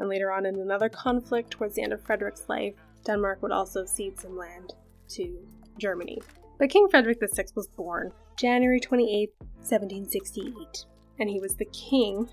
And 0.00 0.08
later 0.08 0.32
on, 0.32 0.46
in 0.46 0.58
another 0.58 0.88
conflict 0.88 1.50
towards 1.50 1.74
the 1.74 1.82
end 1.82 1.92
of 1.92 2.02
Frederick's 2.02 2.48
life, 2.48 2.72
Denmark 3.04 3.42
would 3.42 3.52
also 3.52 3.84
cede 3.84 4.18
some 4.18 4.34
land 4.34 4.72
to 5.10 5.46
Germany. 5.78 6.22
But 6.58 6.70
King 6.70 6.88
Frederick 6.88 7.18
VI 7.20 7.44
was 7.54 7.68
born 7.68 8.10
January 8.36 8.80
28, 8.80 9.30
1768, 9.58 10.86
and 11.18 11.28
he 11.28 11.38
was 11.38 11.54
the 11.54 11.66
king 11.66 12.26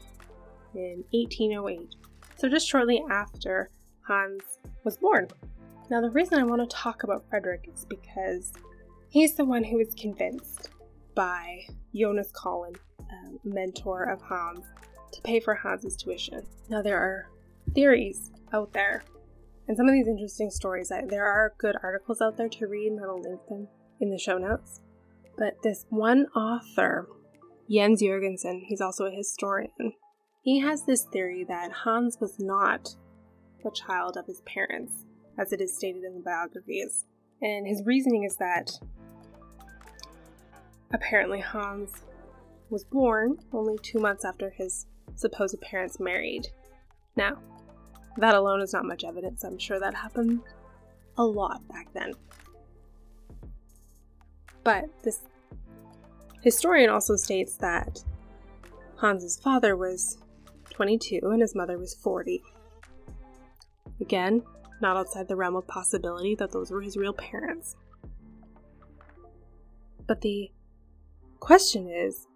in 0.75 1.03
1808, 1.12 1.95
so 2.38 2.47
just 2.47 2.65
shortly 2.65 3.03
after 3.12 3.69
Hans 4.07 4.59
was 4.86 4.95
born. 4.95 5.27
Now, 5.89 6.00
the 6.00 6.09
reason 6.09 6.39
I 6.39 6.43
want 6.43 6.62
to 6.62 6.74
talk 6.74 7.03
about 7.03 7.25
Frederick 7.29 7.69
is 7.74 7.86
because 7.86 8.53
he's 9.09 9.36
the 9.36 9.43
one 9.43 9.65
who 9.65 9.77
was 9.77 9.93
convinced 9.93 10.69
by 11.15 11.65
Jonas 11.93 12.31
Collin, 12.31 12.75
mentor 13.43 14.03
of 14.03 14.21
Hans, 14.21 14.65
to 15.12 15.21
pay 15.21 15.41
for 15.41 15.53
Hans's 15.53 15.97
tuition. 15.97 16.45
Now, 16.69 16.81
there 16.81 16.97
are 16.97 17.27
theories 17.74 18.31
out 18.53 18.74
there, 18.74 19.03
and 19.67 19.75
some 19.75 19.88
of 19.88 19.93
these 19.93 20.07
interesting 20.07 20.50
stories. 20.50 20.91
I, 20.91 21.05
there 21.05 21.25
are 21.25 21.53
good 21.57 21.75
articles 21.83 22.21
out 22.21 22.38
there 22.38 22.50
to 22.50 22.67
read, 22.67 22.91
and 22.91 23.00
I'll 23.03 23.21
link 23.21 23.41
them 23.50 23.67
in 24.00 24.09
the 24.09 24.17
show 24.17 24.38
notes. 24.38 24.81
But 25.38 25.62
this 25.63 25.86
one 25.89 26.25
author, 26.36 27.07
Jens 27.69 28.01
Jørgensen, 28.01 28.62
he's 28.65 28.81
also 28.81 29.05
a 29.05 29.12
historian, 29.12 29.93
he 30.41 30.59
has 30.62 30.86
this 30.86 31.03
theory 31.03 31.43
that 31.47 31.71
Hans 31.83 32.17
was 32.21 32.39
not 32.39 32.95
the 33.63 33.71
child 33.71 34.15
of 34.17 34.25
his 34.25 34.41
parents 34.41 35.05
as 35.38 35.51
it 35.51 35.62
is 35.62 35.75
stated 35.75 36.03
in 36.03 36.15
the 36.15 36.21
biographies. 36.21 37.05
And 37.41 37.67
his 37.67 37.83
reasoning 37.86 38.24
is 38.24 38.38
that 38.38 38.71
apparently 40.93 41.41
Hans 41.41 41.91
was 42.69 42.83
born 42.83 43.38
only 43.53 43.77
two 43.81 44.00
months 44.00 44.25
after 44.25 44.50
his 44.50 44.88
supposed 45.15 45.59
parents 45.62 46.00
married. 46.00 46.47
Now, 47.15 47.38
that 48.17 48.36
alone 48.36 48.62
is 48.62 48.74
not 48.74 48.86
much 48.86 49.03
evidence. 49.03 49.43
I'm 49.43 49.59
sure 49.59 49.79
that 49.79 49.93
happened 49.93 50.41
a 51.17 51.24
lot 51.24 51.67
back 51.67 51.88
then. 51.93 52.13
But 54.63 54.86
this 55.03 55.21
historian 56.41 56.89
also 56.89 57.15
states 57.15 57.55
that 57.57 58.03
Hans's 59.00 59.38
father 59.38 59.75
was 59.75 60.17
22 60.71 61.21
and 61.24 61.41
his 61.41 61.55
mother 61.55 61.77
was 61.77 61.95
40. 61.95 62.43
Again, 64.01 64.43
not 64.81 64.97
outside 64.97 65.27
the 65.27 65.36
realm 65.36 65.55
of 65.55 65.67
possibility 65.67 66.36
that 66.36 66.51
those 66.51 66.71
were 66.71 66.81
his 66.81 66.97
real 66.97 67.13
parents. 67.13 67.75
But 70.05 70.21
the 70.21 70.51
question 71.39 71.89
is 71.89 72.27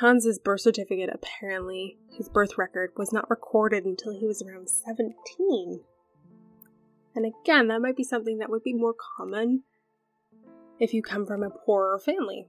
Hans's 0.00 0.38
birth 0.38 0.60
certificate 0.60 1.08
apparently, 1.10 1.96
his 2.10 2.28
birth 2.28 2.58
record, 2.58 2.92
was 2.96 3.12
not 3.14 3.30
recorded 3.30 3.86
until 3.86 4.12
he 4.12 4.26
was 4.26 4.42
around 4.42 4.68
17. 4.68 5.80
And 7.14 7.24
again, 7.24 7.68
that 7.68 7.80
might 7.80 7.96
be 7.96 8.04
something 8.04 8.36
that 8.38 8.50
would 8.50 8.62
be 8.62 8.74
more 8.74 8.94
common 9.16 9.62
if 10.78 10.92
you 10.92 11.02
come 11.02 11.24
from 11.24 11.42
a 11.42 11.48
poorer 11.48 11.98
family. 11.98 12.46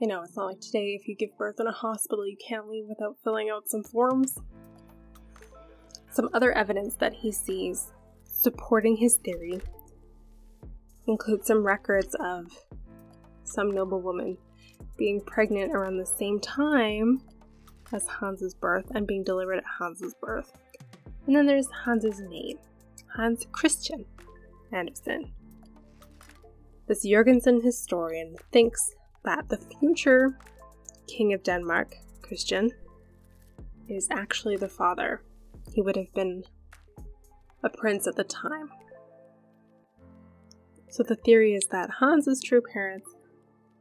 You 0.00 0.06
know, 0.06 0.22
it's 0.22 0.36
not 0.36 0.46
like 0.46 0.60
today 0.60 0.96
if 1.00 1.08
you 1.08 1.16
give 1.16 1.36
birth 1.36 1.58
in 1.58 1.66
a 1.66 1.72
hospital, 1.72 2.24
you 2.28 2.36
can't 2.36 2.68
leave 2.68 2.84
without 2.88 3.16
filling 3.24 3.50
out 3.50 3.68
some 3.68 3.82
forms. 3.82 4.38
Some 6.12 6.28
other 6.32 6.52
evidence 6.52 6.94
that 6.96 7.12
he 7.12 7.32
sees 7.32 7.90
supporting 8.24 8.98
his 8.98 9.16
theory 9.16 9.60
include 11.08 11.44
some 11.44 11.66
records 11.66 12.14
of 12.20 12.52
some 13.42 13.72
noblewoman 13.72 14.38
being 14.96 15.20
pregnant 15.20 15.74
around 15.74 15.98
the 15.98 16.06
same 16.06 16.40
time 16.40 17.22
as 17.92 18.06
Hans's 18.06 18.54
birth 18.54 18.90
and 18.94 19.06
being 19.06 19.24
delivered 19.24 19.58
at 19.58 19.64
Hans's 19.78 20.14
birth. 20.20 20.52
And 21.26 21.36
then 21.36 21.46
there's 21.46 21.68
Hans's 21.84 22.20
name, 22.20 22.58
Hans 23.14 23.46
Christian 23.52 24.04
Andersen. 24.72 25.32
This 26.86 27.04
Jurgensen 27.04 27.62
historian 27.62 28.36
thinks 28.52 28.94
that 29.24 29.48
the 29.48 29.58
future 29.58 30.38
king 31.08 31.32
of 31.32 31.42
Denmark, 31.42 31.96
Christian, 32.22 32.70
is 33.88 34.08
actually 34.10 34.56
the 34.56 34.68
father. 34.68 35.22
He 35.72 35.82
would 35.82 35.96
have 35.96 36.12
been 36.14 36.44
a 37.62 37.68
prince 37.68 38.06
at 38.06 38.16
the 38.16 38.24
time. 38.24 38.70
So 40.88 41.02
the 41.02 41.16
theory 41.16 41.54
is 41.54 41.66
that 41.70 41.90
Hans's 42.00 42.40
true 42.42 42.62
parents 42.62 43.10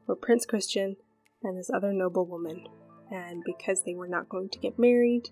were 0.07 0.15
Prince 0.15 0.45
Christian 0.45 0.98
and 1.45 1.57
this 1.57 1.69
other 1.69 1.93
noblewoman, 1.93 2.67
and 3.11 3.43
because 3.45 3.83
they 3.83 3.93
were 3.93 4.07
not 4.07 4.29
going 4.29 4.49
to 4.49 4.59
get 4.59 4.77
married, 4.77 5.29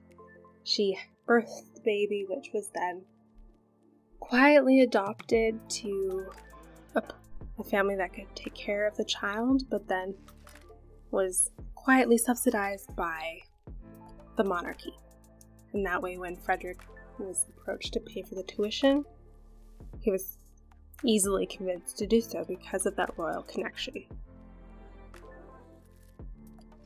she 0.64 0.98
birthed 1.28 1.74
the 1.76 1.82
baby, 1.84 2.26
which 2.30 2.52
was 2.54 2.70
then 2.74 3.04
quietly 4.20 4.82
adopted 4.82 5.60
to 5.70 6.26
a, 6.96 7.04
a 7.60 7.64
family 7.64 7.96
that 7.96 8.14
could 8.14 8.34
take 8.36 8.54
care 8.54 8.88
of 8.88 8.96
the 8.96 9.04
child, 9.04 9.64
but 9.70 9.88
then 9.88 10.16
was 11.12 11.52
quietly 11.76 12.18
subsidized 12.18 12.96
by 12.96 13.40
the 14.38 14.44
monarchy. 14.44 14.94
And 15.74 15.86
that 15.86 16.02
way, 16.02 16.18
when 16.18 16.36
Frederick 16.38 16.80
was 17.20 17.46
approached 17.50 17.94
to 17.94 18.00
pay 18.00 18.22
for 18.22 18.36
the 18.36 18.44
tuition, 18.44 19.04
he 20.02 20.12
was 20.12 20.38
easily 21.04 21.46
convinced 21.46 21.98
to 21.98 22.08
do 22.08 22.22
so 22.22 22.46
because 22.48 22.86
of 22.86 22.96
that 22.96 23.18
royal 23.18 23.44
connection. 23.44 24.06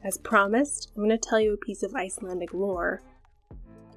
As 0.07 0.17
promised, 0.17 0.93
I'm 0.95 1.03
going 1.03 1.09
to 1.09 1.17
tell 1.17 1.37
you 1.37 1.53
a 1.53 1.57
piece 1.57 1.83
of 1.83 1.93
Icelandic 1.93 2.53
lore 2.53 3.01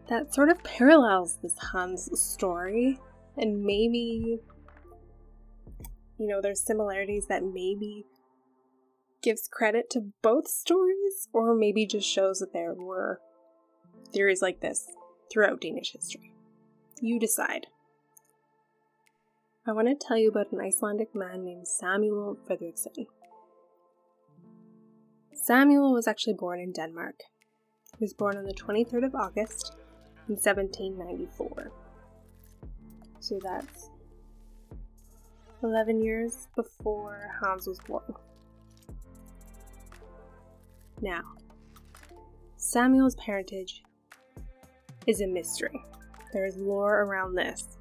that 0.09 0.35
sort 0.35 0.49
of 0.49 0.65
parallels 0.65 1.39
this 1.41 1.57
Hans 1.57 2.11
story, 2.21 2.99
and 3.37 3.63
maybe, 3.63 4.41
you 6.19 6.27
know, 6.27 6.41
there's 6.41 6.67
similarities 6.67 7.29
that 7.29 7.45
maybe 7.45 8.07
gives 9.23 9.47
credit 9.47 9.89
to 9.91 10.11
both 10.21 10.49
stories, 10.49 11.29
or 11.33 11.55
maybe 11.55 11.87
just 11.87 12.09
shows 12.09 12.41
that 12.41 12.53
there 12.53 12.75
were 12.75 13.21
theories 14.13 14.43
like 14.43 14.61
this 14.63 14.89
throughout 15.33 15.61
Danish 15.61 15.93
history. 15.93 16.35
You 17.01 17.21
decide. 17.21 17.69
I 19.65 19.71
want 19.71 19.87
to 19.87 19.95
tell 19.95 20.17
you 20.17 20.29
about 20.29 20.51
an 20.51 20.61
Icelandic 20.61 21.15
man 21.15 21.45
named 21.45 21.69
Samuel 21.69 22.37
Fredriksson. 22.49 23.07
Samuel 25.43 25.95
was 25.95 26.07
actually 26.07 26.35
born 26.35 26.61
in 26.61 26.71
Denmark. 26.71 27.15
He 27.99 28.05
was 28.05 28.13
born 28.13 28.37
on 28.37 28.45
the 28.45 28.53
23rd 28.53 29.07
of 29.07 29.15
August 29.15 29.75
in 30.29 30.35
1794. 30.37 31.73
So 33.21 33.39
that's 33.43 33.91
11 35.63 36.03
years 36.03 36.47
before 36.55 37.31
Hans 37.41 37.67
was 37.67 37.81
born. 37.81 38.15
Now, 41.01 41.23
Samuel's 42.59 43.17
parentage 43.17 43.83
is 45.07 45.23
a 45.23 45.27
mystery. 45.27 45.81
There 46.35 46.45
is 46.45 46.59
lore 46.59 47.05
around 47.05 47.35
this. 47.35 47.79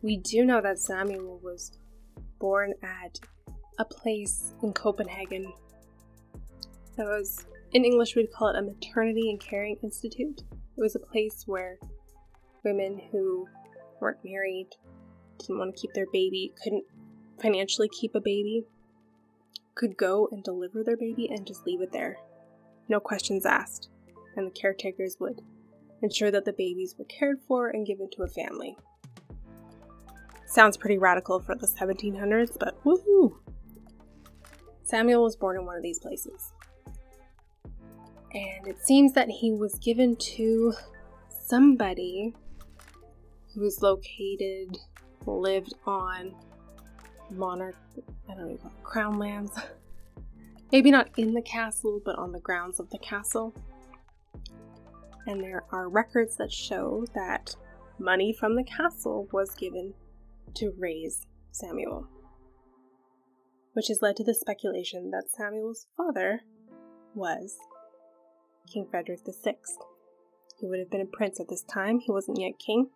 We 0.00 0.16
do 0.16 0.46
know 0.46 0.62
that 0.62 0.78
Samuel 0.78 1.40
was 1.42 1.78
born 2.38 2.72
at 2.82 3.20
a 3.78 3.84
place 3.84 4.54
in 4.62 4.72
Copenhagen 4.72 5.52
that 6.96 7.06
was, 7.06 7.46
in 7.72 7.84
English, 7.84 8.16
we'd 8.16 8.32
call 8.32 8.48
it 8.48 8.56
a 8.56 8.62
maternity 8.62 9.30
and 9.30 9.40
caring 9.40 9.76
institute. 9.82 10.42
It 10.50 10.80
was 10.80 10.94
a 10.94 11.00
place 11.00 11.44
where 11.46 11.78
women 12.64 13.00
who 13.12 13.46
weren't 14.00 14.24
married, 14.24 14.68
didn't 15.38 15.58
want 15.58 15.74
to 15.74 15.80
keep 15.80 15.92
their 15.94 16.06
baby, 16.12 16.52
couldn't 16.62 16.84
financially 17.40 17.88
keep 17.88 18.14
a 18.14 18.20
baby, 18.20 18.64
could 19.74 19.96
go 19.96 20.28
and 20.32 20.42
deliver 20.42 20.82
their 20.82 20.96
baby 20.96 21.28
and 21.28 21.46
just 21.46 21.66
leave 21.66 21.80
it 21.80 21.92
there. 21.92 22.16
No 22.88 23.00
questions 23.00 23.44
asked. 23.44 23.88
And 24.36 24.46
the 24.46 24.50
caretakers 24.50 25.16
would 25.20 25.42
ensure 26.02 26.30
that 26.30 26.44
the 26.44 26.52
babies 26.52 26.94
were 26.98 27.04
cared 27.06 27.38
for 27.46 27.68
and 27.68 27.86
given 27.86 28.08
to 28.12 28.22
a 28.22 28.28
family. 28.28 28.76
Sounds 30.46 30.76
pretty 30.76 30.98
radical 30.98 31.40
for 31.40 31.54
the 31.54 31.66
1700s, 31.66 32.56
but 32.58 32.82
woohoo! 32.84 33.38
Samuel 34.82 35.24
was 35.24 35.36
born 35.36 35.56
in 35.56 35.66
one 35.66 35.76
of 35.76 35.82
these 35.82 35.98
places 35.98 36.52
and 38.32 38.66
it 38.66 38.84
seems 38.84 39.12
that 39.12 39.28
he 39.28 39.52
was 39.52 39.74
given 39.78 40.16
to 40.16 40.72
somebody 41.28 42.34
who 43.54 43.60
was 43.60 43.80
located, 43.82 44.78
lived 45.26 45.74
on 45.86 46.34
monarch, 47.30 47.76
I 48.28 48.34
don't 48.34 48.50
even 48.50 48.64
know, 48.64 48.72
crown 48.82 49.18
lands. 49.18 49.52
Maybe 50.72 50.90
not 50.90 51.08
in 51.16 51.32
the 51.32 51.42
castle, 51.42 52.00
but 52.04 52.18
on 52.18 52.32
the 52.32 52.40
grounds 52.40 52.80
of 52.80 52.90
the 52.90 52.98
castle. 52.98 53.54
And 55.26 55.42
there 55.42 55.64
are 55.72 55.88
records 55.88 56.36
that 56.36 56.52
show 56.52 57.04
that 57.14 57.56
money 57.98 58.32
from 58.32 58.56
the 58.56 58.64
castle 58.64 59.28
was 59.32 59.54
given 59.54 59.94
to 60.54 60.72
raise 60.78 61.26
Samuel, 61.50 62.06
which 63.72 63.88
has 63.88 64.02
led 64.02 64.16
to 64.16 64.24
the 64.24 64.34
speculation 64.34 65.10
that 65.10 65.30
Samuel's 65.30 65.86
father 65.96 66.42
was 67.14 67.56
King 68.66 68.86
Frederick 68.90 69.20
VI. 69.26 69.56
He 70.58 70.66
would 70.66 70.78
have 70.78 70.90
been 70.90 71.00
a 71.00 71.06
prince 71.06 71.38
at 71.40 71.48
this 71.48 71.62
time, 71.62 72.00
he 72.00 72.10
wasn't 72.10 72.40
yet 72.40 72.58
king. 72.58 72.88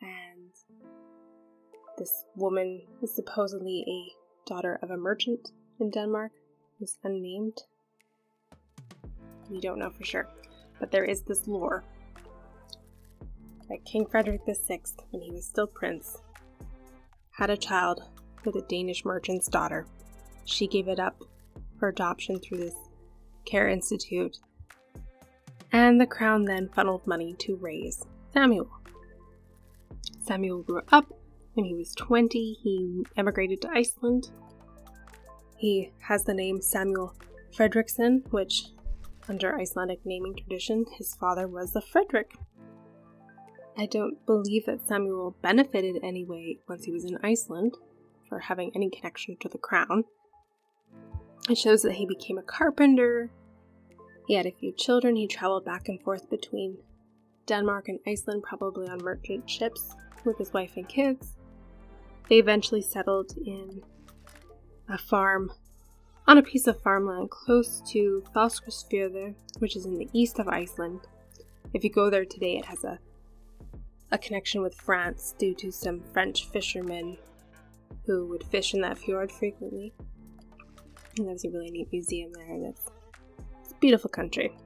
And 0.00 0.50
this 1.98 2.24
woman 2.36 2.82
is 3.02 3.14
supposedly 3.14 3.84
a 3.86 4.48
daughter 4.48 4.78
of 4.82 4.90
a 4.90 4.96
merchant 4.96 5.50
in 5.80 5.90
Denmark 5.90 6.32
who's 6.78 6.98
unnamed. 7.04 7.62
We 9.50 9.60
don't 9.60 9.78
know 9.78 9.90
for 9.90 10.04
sure, 10.04 10.28
but 10.80 10.90
there 10.90 11.04
is 11.04 11.22
this 11.22 11.46
lore 11.46 11.84
that 13.68 13.84
King 13.84 14.06
Frederick 14.06 14.42
VI, 14.46 14.80
when 15.10 15.22
he 15.22 15.30
was 15.30 15.46
still 15.46 15.66
prince, 15.66 16.18
had 17.30 17.50
a 17.50 17.56
child 17.56 18.02
with 18.44 18.56
a 18.56 18.62
Danish 18.62 19.04
merchant's 19.04 19.48
daughter. 19.48 19.86
She 20.44 20.66
gave 20.66 20.88
it 20.88 21.00
up 21.00 21.22
for 21.78 21.88
adoption 21.88 22.38
through 22.38 22.58
this 22.58 22.74
Care 23.44 23.68
Institute, 23.68 24.38
and 25.72 26.00
the 26.00 26.06
crown 26.06 26.44
then 26.44 26.68
funneled 26.68 27.06
money 27.06 27.34
to 27.40 27.56
raise 27.56 28.04
Samuel. 28.32 28.70
Samuel 30.22 30.62
grew 30.62 30.82
up. 30.92 31.12
When 31.54 31.66
he 31.66 31.74
was 31.74 31.94
20, 31.94 32.54
he 32.62 33.04
emigrated 33.16 33.62
to 33.62 33.70
Iceland. 33.70 34.30
He 35.56 35.92
has 36.00 36.24
the 36.24 36.34
name 36.34 36.60
Samuel 36.60 37.14
Fredriksson, 37.56 38.30
which, 38.32 38.64
under 39.28 39.58
Icelandic 39.58 40.00
naming 40.04 40.34
tradition, 40.34 40.84
his 40.96 41.14
father 41.14 41.46
was 41.46 41.76
a 41.76 41.80
Frederick. 41.80 42.34
I 43.76 43.86
don't 43.86 44.24
believe 44.26 44.66
that 44.66 44.86
Samuel 44.86 45.36
benefited 45.42 46.02
anyway 46.02 46.58
once 46.68 46.84
he 46.84 46.92
was 46.92 47.04
in 47.04 47.18
Iceland 47.22 47.76
for 48.28 48.38
having 48.40 48.70
any 48.74 48.90
connection 48.90 49.36
to 49.40 49.48
the 49.48 49.58
crown. 49.58 50.04
It 51.48 51.58
shows 51.58 51.82
that 51.82 51.92
he 51.92 52.06
became 52.06 52.38
a 52.38 52.42
carpenter. 52.42 53.30
He 54.26 54.34
had 54.34 54.46
a 54.46 54.52
few 54.52 54.72
children. 54.72 55.16
He 55.16 55.26
traveled 55.26 55.64
back 55.64 55.88
and 55.88 56.00
forth 56.02 56.30
between 56.30 56.78
Denmark 57.46 57.88
and 57.88 58.00
Iceland, 58.06 58.42
probably 58.42 58.88
on 58.88 58.98
merchant 59.02 59.48
ships 59.48 59.94
with 60.24 60.38
his 60.38 60.52
wife 60.52 60.72
and 60.76 60.88
kids. 60.88 61.36
They 62.28 62.38
eventually 62.38 62.80
settled 62.80 63.36
in 63.36 63.82
a 64.88 64.96
farm 64.96 65.52
on 66.26 66.38
a 66.38 66.42
piece 66.42 66.66
of 66.66 66.80
farmland 66.80 67.30
close 67.30 67.82
to 67.88 68.24
Fáskrúðsfjörður, 68.34 69.34
which 69.58 69.76
is 69.76 69.84
in 69.84 69.98
the 69.98 70.08
east 70.14 70.38
of 70.38 70.48
Iceland. 70.48 71.00
If 71.74 71.84
you 71.84 71.90
go 71.90 72.08
there 72.08 72.24
today, 72.24 72.56
it 72.56 72.64
has 72.64 72.84
a 72.84 72.98
a 74.14 74.18
connection 74.18 74.62
with 74.62 74.74
France 74.76 75.34
due 75.38 75.54
to 75.54 75.72
some 75.72 76.00
French 76.12 76.48
fishermen 76.48 77.18
who 78.06 78.26
would 78.26 78.44
fish 78.44 78.72
in 78.72 78.80
that 78.80 78.96
fjord 78.96 79.32
frequently. 79.32 79.92
And 81.16 81.28
there's 81.28 81.44
a 81.44 81.50
really 81.50 81.70
neat 81.70 81.88
museum 81.92 82.32
there, 82.32 82.70
it's, 82.70 82.90
it's 83.62 83.72
a 83.72 83.76
beautiful 83.76 84.10
country. 84.10 84.56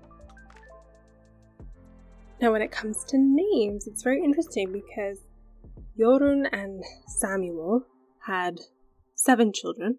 Now, 2.40 2.52
when 2.52 2.62
it 2.62 2.70
comes 2.70 3.04
to 3.08 3.18
names, 3.18 3.86
it's 3.86 4.02
very 4.02 4.22
interesting 4.22 4.72
because 4.72 5.18
Jorun 5.98 6.48
and 6.52 6.84
Samuel 7.06 7.82
had 8.26 8.60
seven 9.14 9.52
children. 9.52 9.98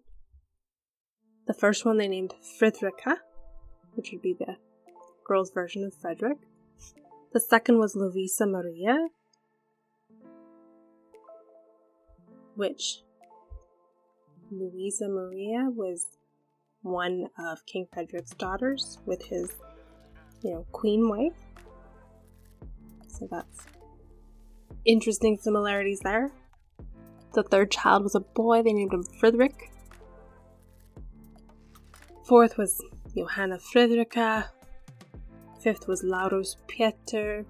The 1.46 1.54
first 1.54 1.84
one 1.84 1.98
they 1.98 2.08
named 2.08 2.32
Fridrika, 2.58 3.16
which 3.94 4.10
would 4.12 4.22
be 4.22 4.34
the 4.38 4.56
girl's 5.26 5.50
version 5.50 5.84
of 5.84 5.94
Frederick. 5.94 6.38
The 7.32 7.40
second 7.40 7.78
was 7.78 7.94
Lovisa 7.94 8.50
Maria, 8.50 9.08
which 12.56 13.02
Louisa 14.50 15.08
Maria 15.08 15.68
was 15.70 16.06
one 16.82 17.28
of 17.38 17.64
King 17.66 17.86
Frederick's 17.92 18.30
daughters 18.30 18.98
with 19.06 19.22
his, 19.24 19.52
you 20.42 20.50
know, 20.50 20.66
queen 20.72 21.08
wife. 21.08 21.32
So 23.06 23.28
that's 23.30 23.66
interesting 24.84 25.38
similarities 25.38 26.00
there. 26.00 26.30
The 27.34 27.42
third 27.42 27.70
child 27.70 28.02
was 28.02 28.14
a 28.14 28.20
boy, 28.20 28.62
they 28.62 28.72
named 28.72 28.92
him 28.92 29.02
Frederick. 29.02 29.70
Fourth 32.24 32.56
was 32.56 32.82
Johanna 33.14 33.58
Fredrika. 33.58 34.46
Fifth 35.60 35.86
was 35.86 36.02
Laurus 36.02 36.56
Pieter. 36.68 37.44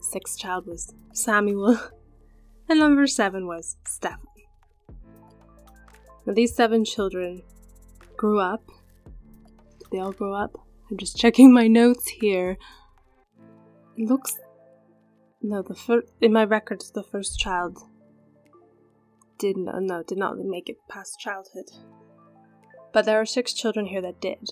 Sixth 0.00 0.38
child 0.38 0.66
was 0.66 0.92
Samuel. 1.12 1.78
And 2.68 2.78
number 2.78 3.08
seven 3.08 3.48
was 3.48 3.78
Stefan. 3.84 4.20
Now, 6.24 6.34
these 6.34 6.54
seven 6.54 6.84
children 6.84 7.42
grew 8.20 8.38
up. 8.38 8.66
Did 9.78 9.88
they 9.92 9.98
all 9.98 10.12
grow 10.12 10.34
up? 10.34 10.52
I'm 10.90 10.98
just 10.98 11.16
checking 11.16 11.54
my 11.54 11.68
notes 11.68 12.06
here. 12.06 12.58
It 13.96 14.10
looks. 14.10 14.38
No, 15.40 15.62
the 15.62 15.74
first 15.74 16.08
in 16.20 16.30
my 16.30 16.44
records, 16.44 16.90
the 16.90 17.02
first 17.02 17.38
child 17.38 17.78
did 19.38 19.56
not, 19.56 19.82
no 19.82 20.02
did 20.02 20.18
not 20.18 20.36
make 20.36 20.68
it 20.68 20.76
past 20.86 21.18
childhood. 21.18 21.70
But 22.92 23.06
there 23.06 23.18
are 23.18 23.24
six 23.24 23.54
children 23.54 23.86
here 23.86 24.02
that 24.02 24.20
did, 24.20 24.50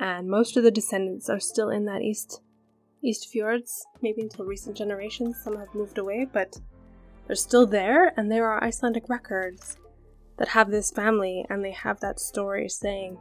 and 0.00 0.28
most 0.28 0.56
of 0.56 0.64
the 0.64 0.72
descendants 0.72 1.28
are 1.28 1.38
still 1.38 1.70
in 1.70 1.84
that 1.84 2.02
east 2.02 2.40
east 3.04 3.28
fjords. 3.30 3.86
Maybe 4.02 4.22
until 4.22 4.46
recent 4.46 4.76
generations, 4.76 5.36
some 5.44 5.56
have 5.56 5.72
moved 5.76 5.98
away, 5.98 6.26
but 6.32 6.58
they're 7.28 7.36
still 7.36 7.66
there, 7.68 8.12
and 8.16 8.32
there 8.32 8.48
are 8.48 8.64
Icelandic 8.64 9.08
records 9.08 9.76
that 10.36 10.48
have 10.48 10.70
this 10.70 10.90
family 10.90 11.44
and 11.48 11.64
they 11.64 11.72
have 11.72 12.00
that 12.00 12.20
story 12.20 12.68
saying, 12.68 13.18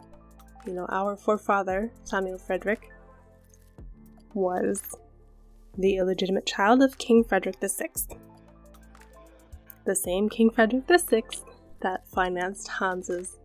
you 0.65 0.73
know, 0.73 0.87
our 0.89 1.15
forefather, 1.15 1.91
Samuel 2.03 2.37
Frederick, 2.37 2.89
was 4.33 4.95
the 5.77 5.97
illegitimate 5.97 6.45
child 6.45 6.81
of 6.81 6.97
King 6.97 7.23
Frederick 7.23 7.57
VI. 7.61 7.89
The 9.85 9.95
same 9.95 10.29
King 10.29 10.49
Frederick 10.49 10.85
VI 10.87 11.23
that 11.81 12.07
financed 12.07 12.67
Hans's 12.79 13.37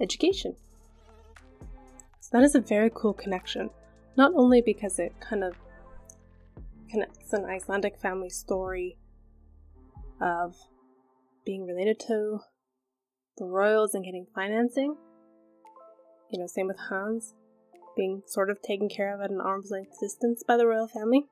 education. 0.00 0.56
So 2.20 2.30
that 2.32 2.42
is 2.42 2.54
a 2.54 2.60
very 2.60 2.90
cool 2.94 3.12
connection, 3.12 3.70
not 4.16 4.32
only 4.34 4.62
because 4.62 4.98
it 4.98 5.12
kind 5.20 5.44
of 5.44 5.54
connects 6.90 7.32
an 7.32 7.44
Icelandic 7.44 7.98
family 7.98 8.30
story 8.30 8.96
of 10.20 10.56
being 11.44 11.66
related 11.66 11.98
to 12.06 12.40
the 13.42 13.48
royals 13.48 13.92
and 13.94 14.04
getting 14.04 14.26
financing. 14.34 14.96
You 16.30 16.38
know, 16.38 16.46
same 16.46 16.68
with 16.68 16.78
Hans, 16.88 17.34
being 17.96 18.22
sort 18.24 18.50
of 18.50 18.62
taken 18.62 18.88
care 18.88 19.12
of 19.12 19.20
at 19.20 19.30
an 19.30 19.40
arm's 19.40 19.70
length 19.70 19.98
distance 20.00 20.44
by 20.46 20.56
the 20.56 20.66
royal 20.66 20.86
family. 20.86 21.24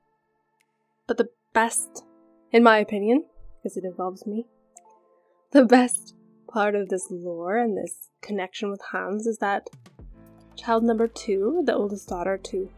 But 1.07 1.18
the 1.18 1.29
best, 1.55 2.05
in 2.51 2.64
my 2.64 2.79
opinion, 2.79 3.27
because 3.62 3.77
it 3.77 3.85
involves 3.85 4.27
me, 4.27 4.46
the 5.53 5.64
best 5.64 6.16
part 6.53 6.75
of 6.75 6.88
this 6.88 7.07
lore 7.11 7.57
and 7.57 7.77
this 7.77 8.09
connection 8.23 8.70
with 8.70 8.81
Hans 8.90 9.27
is 9.27 9.38
that 9.38 9.68
child 10.57 10.83
number 10.83 11.07
two, 11.07 11.62
the 11.64 11.75
oldest 11.75 12.09
daughter 12.09 12.37
to 12.37 12.68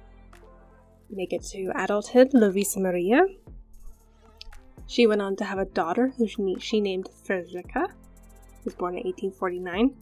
make 1.10 1.32
it 1.32 1.42
to 1.52 1.72
adulthood, 1.74 2.32
Lovisa 2.32 2.80
Maria, 2.80 3.22
she 4.86 5.06
went 5.06 5.22
on 5.22 5.36
to 5.36 5.44
have 5.44 5.58
a 5.58 5.64
daughter 5.64 6.12
who 6.18 6.58
she 6.58 6.80
named 6.80 7.08
Fredrika, 7.26 7.86
who 7.86 8.01
was 8.64 8.74
born 8.74 8.96
in 8.96 9.04
1849. 9.04 9.94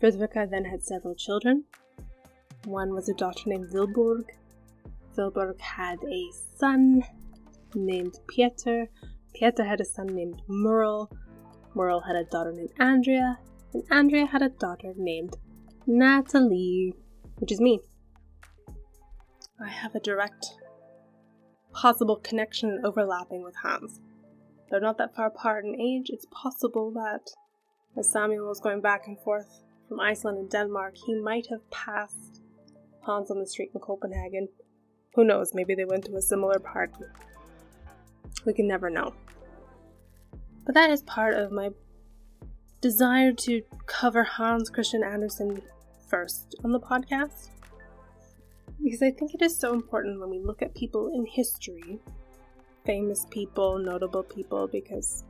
Fredrika 0.00 0.48
then 0.48 0.64
had 0.64 0.84
several 0.84 1.14
children. 1.14 1.64
One 2.64 2.94
was 2.94 3.08
a 3.08 3.14
daughter 3.14 3.42
named 3.46 3.70
Vilborg. 3.72 4.24
Vilborg 5.16 5.60
had 5.60 5.98
a 6.04 6.30
son 6.56 7.02
named 7.74 8.18
Pieter. 8.28 8.88
Pieter 9.34 9.64
had 9.64 9.80
a 9.80 9.84
son 9.84 10.06
named 10.06 10.42
Murrel. 10.48 11.10
Murrel 11.74 12.06
had 12.06 12.16
a 12.16 12.24
daughter 12.24 12.52
named 12.52 12.72
Andrea. 12.78 13.38
And 13.72 13.84
Andrea 13.90 14.26
had 14.26 14.42
a 14.42 14.48
daughter 14.48 14.94
named 14.96 15.36
Natalie, 15.86 16.94
which 17.36 17.52
is 17.52 17.60
me. 17.60 17.80
I 19.60 19.68
have 19.68 19.94
a 19.94 20.00
direct 20.00 20.54
possible 21.72 22.16
connection 22.16 22.80
overlapping 22.84 23.42
with 23.42 23.56
Hans. 23.62 24.00
Though 24.70 24.78
not 24.78 24.98
that 24.98 25.14
far 25.14 25.26
apart 25.26 25.64
in 25.64 25.80
age, 25.80 26.10
it's 26.10 26.26
possible 26.30 26.90
that 26.92 27.30
as 27.96 28.10
Samuel 28.10 28.48
was 28.48 28.60
going 28.60 28.80
back 28.80 29.06
and 29.06 29.18
forth 29.20 29.62
from 29.88 30.00
Iceland 30.00 30.38
and 30.38 30.50
Denmark, 30.50 30.96
he 31.06 31.14
might 31.14 31.46
have 31.48 31.68
passed 31.70 32.42
Hans 33.00 33.30
on 33.30 33.40
the 33.40 33.46
street 33.46 33.70
in 33.74 33.80
Copenhagen. 33.80 34.48
Who 35.14 35.24
knows, 35.24 35.54
maybe 35.54 35.74
they 35.74 35.84
went 35.84 36.04
to 36.04 36.16
a 36.16 36.22
similar 36.22 36.58
party. 36.58 37.04
We 38.44 38.52
can 38.52 38.68
never 38.68 38.90
know. 38.90 39.14
But 40.66 40.74
that 40.74 40.90
is 40.90 41.02
part 41.02 41.34
of 41.34 41.50
my 41.50 41.70
desire 42.80 43.32
to 43.32 43.62
cover 43.86 44.22
Hans 44.22 44.68
Christian 44.68 45.02
Andersen 45.02 45.62
first 46.08 46.54
on 46.62 46.72
the 46.72 46.80
podcast 46.80 47.48
because 48.82 49.02
I 49.02 49.10
think 49.10 49.34
it 49.34 49.42
is 49.42 49.58
so 49.58 49.72
important 49.72 50.20
when 50.20 50.30
we 50.30 50.38
look 50.38 50.62
at 50.62 50.74
people 50.74 51.12
in 51.14 51.26
history, 51.26 51.98
famous 52.88 53.26
people, 53.30 53.78
notable 53.78 54.22
people, 54.22 54.66
because 54.66 55.22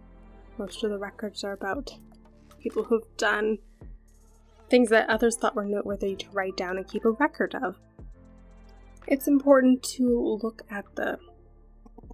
most 0.59 0.85
of 0.85 0.91
the 0.91 0.99
records 0.99 1.43
are 1.43 1.55
about 1.55 1.91
people 2.61 2.85
who've 2.85 3.17
done 3.17 3.59
things 4.71 4.91
that 4.91 5.11
others 5.11 5.37
thought 5.37 5.57
were 5.57 5.65
noteworthy 5.65 6.15
to 6.15 6.31
write 6.31 6.57
down 6.57 6.77
and 6.77 6.87
keep 6.87 7.05
a 7.05 7.11
record 7.11 7.57
of. 7.61 7.75
It's 9.09 9.27
important 9.27 9.83
to 9.95 10.39
look 10.41 10.63
at 10.71 10.85
the 10.95 11.19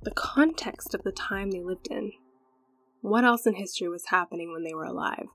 the 0.02 0.12
context 0.12 0.94
of 0.94 1.02
the 1.02 1.12
time 1.12 1.50
they 1.50 1.62
lived 1.62 1.88
in. 1.90 2.12
What 3.02 3.24
else 3.24 3.46
in 3.46 3.56
history 3.56 3.88
was 3.88 4.06
happening 4.06 4.50
when 4.50 4.64
they 4.64 4.74
were 4.74 4.84
alive? 4.84 5.26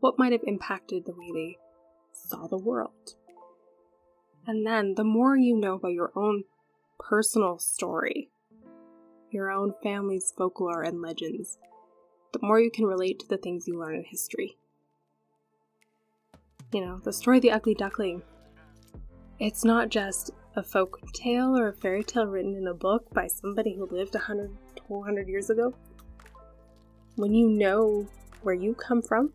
What 0.00 0.18
might 0.18 0.32
have 0.32 0.42
impacted 0.44 1.04
the 1.04 1.12
way 1.12 1.30
they 1.32 1.56
saw 2.12 2.48
the 2.48 2.58
world? 2.58 3.14
And 4.44 4.66
then 4.66 4.94
the 4.96 5.04
more 5.04 5.36
you 5.36 5.56
know 5.56 5.74
about 5.74 5.92
your 5.92 6.10
own 6.16 6.44
personal 6.98 7.58
story, 7.58 8.30
your 9.32 9.50
own 9.50 9.74
family's 9.82 10.32
folklore 10.36 10.82
and 10.82 11.00
legends, 11.00 11.58
the 12.32 12.38
more 12.42 12.60
you 12.60 12.70
can 12.70 12.86
relate 12.86 13.18
to 13.20 13.28
the 13.28 13.36
things 13.36 13.66
you 13.66 13.78
learn 13.78 13.94
in 13.94 14.04
history. 14.04 14.56
You 16.72 16.84
know, 16.84 16.98
the 16.98 17.12
story 17.12 17.38
of 17.38 17.42
the 17.42 17.50
ugly 17.50 17.74
duckling. 17.74 18.22
It's 19.38 19.64
not 19.64 19.88
just 19.88 20.30
a 20.56 20.62
folk 20.62 21.00
tale 21.12 21.56
or 21.56 21.68
a 21.68 21.72
fairy 21.72 22.04
tale 22.04 22.26
written 22.26 22.56
in 22.56 22.66
a 22.66 22.74
book 22.74 23.12
by 23.12 23.26
somebody 23.26 23.74
who 23.74 23.86
lived 23.86 24.14
100, 24.14 24.50
200 24.88 25.28
years 25.28 25.50
ago. 25.50 25.74
When 27.16 27.34
you 27.34 27.48
know 27.48 28.06
where 28.42 28.54
you 28.54 28.74
come 28.74 29.02
from, 29.02 29.32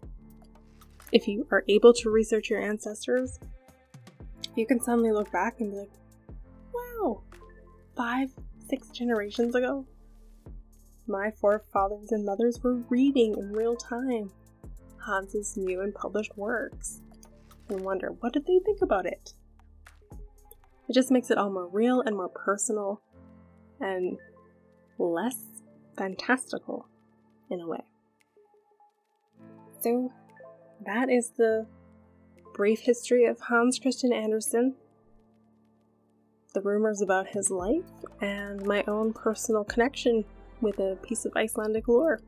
if 1.12 1.28
you 1.28 1.48
are 1.52 1.64
able 1.68 1.94
to 1.94 2.10
research 2.10 2.50
your 2.50 2.62
ancestors, 2.62 3.40
you 4.56 4.66
can 4.66 4.82
suddenly 4.82 5.12
look 5.12 5.32
back 5.32 5.60
and 5.60 5.72
be 5.72 5.78
like, 5.78 5.92
wow, 6.74 7.22
five, 7.96 8.32
six 8.68 8.90
generations 8.90 9.56
ago, 9.56 9.86
my 11.08 11.32
forefathers 11.32 12.12
and 12.12 12.26
mothers 12.26 12.60
were 12.62 12.76
reading 12.90 13.36
in 13.38 13.54
real 13.54 13.76
time 13.76 14.32
Hans's 15.06 15.56
new 15.56 15.82
and 15.82 15.94
published 15.96 16.38
works 16.38 17.02
and 17.70 17.82
wonder, 17.82 18.10
what 18.20 18.34
did 18.34 18.46
they 18.46 18.60
think 18.66 18.82
about 18.82 19.06
it? 19.06 19.34
It 20.90 20.94
just 20.94 21.12
makes 21.12 21.32
it 21.32 21.38
all 21.38 21.50
more 21.50 21.68
real 21.68 22.02
and 22.02 22.16
more 22.16 22.30
personal 22.30 23.02
and 23.80 24.18
less 24.98 25.46
fantastical 25.98 26.88
in 27.50 27.62
a 27.62 27.68
way. 27.68 27.84
So, 29.82 30.12
that 30.86 31.10
is 31.10 31.32
the 31.38 31.68
brief 32.54 32.82
history 32.82 33.26
of 33.26 33.40
Hans 33.42 33.80
Christian 33.80 34.12
Andersen, 34.12 34.76
the 36.58 36.68
rumors 36.68 37.02
about 37.02 37.28
his 37.28 37.52
life, 37.52 37.86
and 38.20 38.66
my 38.66 38.84
own 38.88 39.14
personal 39.14 39.64
connection 39.64 40.26
with 40.60 40.80
a 40.80 40.98
piece 41.04 41.24
of 41.24 41.32
Icelandic 41.36 41.88
lore. 41.88 42.20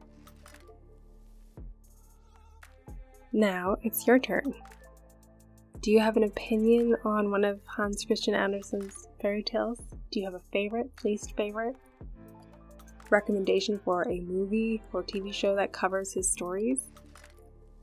Now 3.34 3.78
it's 3.82 4.06
your 4.06 4.20
turn. 4.20 4.54
Do 5.82 5.90
you 5.90 6.00
have 6.00 6.16
an 6.16 6.26
opinion 6.26 6.96
on 7.04 7.32
one 7.32 7.44
of 7.44 7.60
Hans 7.66 8.06
Christian 8.06 8.36
Andersen's 8.36 9.08
fairy 9.20 9.42
tales? 9.42 9.80
Do 10.12 10.20
you 10.20 10.26
have 10.26 10.36
a 10.36 10.42
favorite, 10.52 10.92
least 11.04 11.36
favorite? 11.36 11.76
Recommendation 13.10 13.80
for 13.84 14.04
a 14.04 14.20
movie 14.20 14.84
or 14.94 15.02
TV 15.02 15.34
show 15.34 15.56
that 15.56 15.74
covers 15.74 16.14
his 16.14 16.32
stories? 16.32 16.82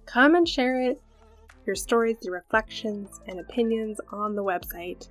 Come 0.04 0.36
and 0.36 0.48
share 0.48 0.80
it, 0.80 1.02
your 1.66 1.74
stories, 1.74 2.18
your 2.22 2.34
reflections, 2.34 3.20
and 3.26 3.40
opinions 3.40 4.00
on 4.12 4.36
the 4.36 4.44
website 4.44 5.08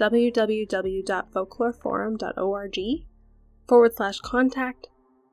www.folkloreforum.org 0.00 2.78
forward 3.68 3.94
slash 3.94 4.18
contact, 4.20 4.88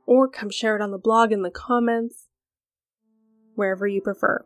or 0.05 0.27
come 0.27 0.49
share 0.49 0.75
it 0.75 0.81
on 0.81 0.91
the 0.91 0.97
blog 0.97 1.31
in 1.31 1.41
the 1.41 1.49
comments, 1.49 2.25
wherever 3.55 3.87
you 3.87 4.01
prefer. 4.01 4.43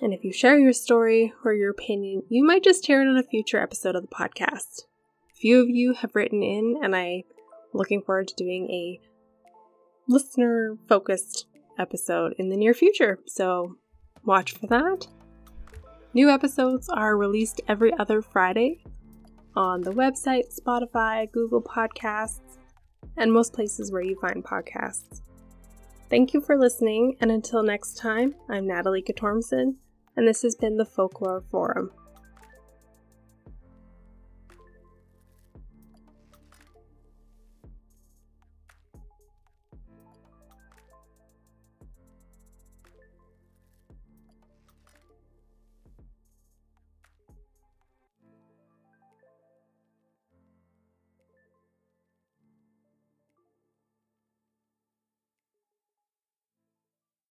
And 0.00 0.14
if 0.14 0.24
you 0.24 0.32
share 0.32 0.58
your 0.58 0.72
story 0.72 1.34
or 1.44 1.52
your 1.52 1.70
opinion, 1.70 2.22
you 2.28 2.44
might 2.44 2.64
just 2.64 2.86
hear 2.86 3.02
it 3.02 3.08
on 3.08 3.18
a 3.18 3.22
future 3.22 3.60
episode 3.60 3.94
of 3.96 4.02
the 4.02 4.08
podcast. 4.08 4.84
Few 5.34 5.60
of 5.60 5.68
you 5.68 5.92
have 5.94 6.14
written 6.14 6.42
in, 6.42 6.76
and 6.82 6.96
I'm 6.96 7.22
looking 7.74 8.00
forward 8.00 8.28
to 8.28 8.34
doing 8.34 8.70
a 8.70 8.98
listener 10.08 10.78
focused 10.88 11.44
episode 11.78 12.34
in 12.38 12.48
the 12.48 12.56
near 12.56 12.72
future. 12.74 13.18
So 13.26 13.76
watch 14.24 14.52
for 14.52 14.66
that. 14.68 15.06
New 16.12 16.28
episodes 16.30 16.88
are 16.88 17.16
released 17.16 17.60
every 17.68 17.92
other 17.92 18.20
Friday 18.22 18.82
on 19.56 19.82
the 19.82 19.92
website, 19.92 20.58
Spotify, 20.58 21.30
Google 21.30 21.62
Podcasts, 21.62 22.58
and 23.16 23.32
most 23.32 23.52
places 23.52 23.90
where 23.90 24.02
you 24.02 24.18
find 24.20 24.44
podcasts. 24.44 25.22
Thank 26.08 26.34
you 26.34 26.40
for 26.40 26.58
listening, 26.58 27.16
and 27.20 27.30
until 27.30 27.62
next 27.62 27.96
time, 27.96 28.34
I'm 28.48 28.66
Natalie 28.66 29.02
Guttormsson 29.02 29.76
and 30.16 30.26
this 30.26 30.42
has 30.42 30.54
been 30.54 30.76
the 30.76 30.84
Folklore 30.84 31.42
Forum. 31.50 31.90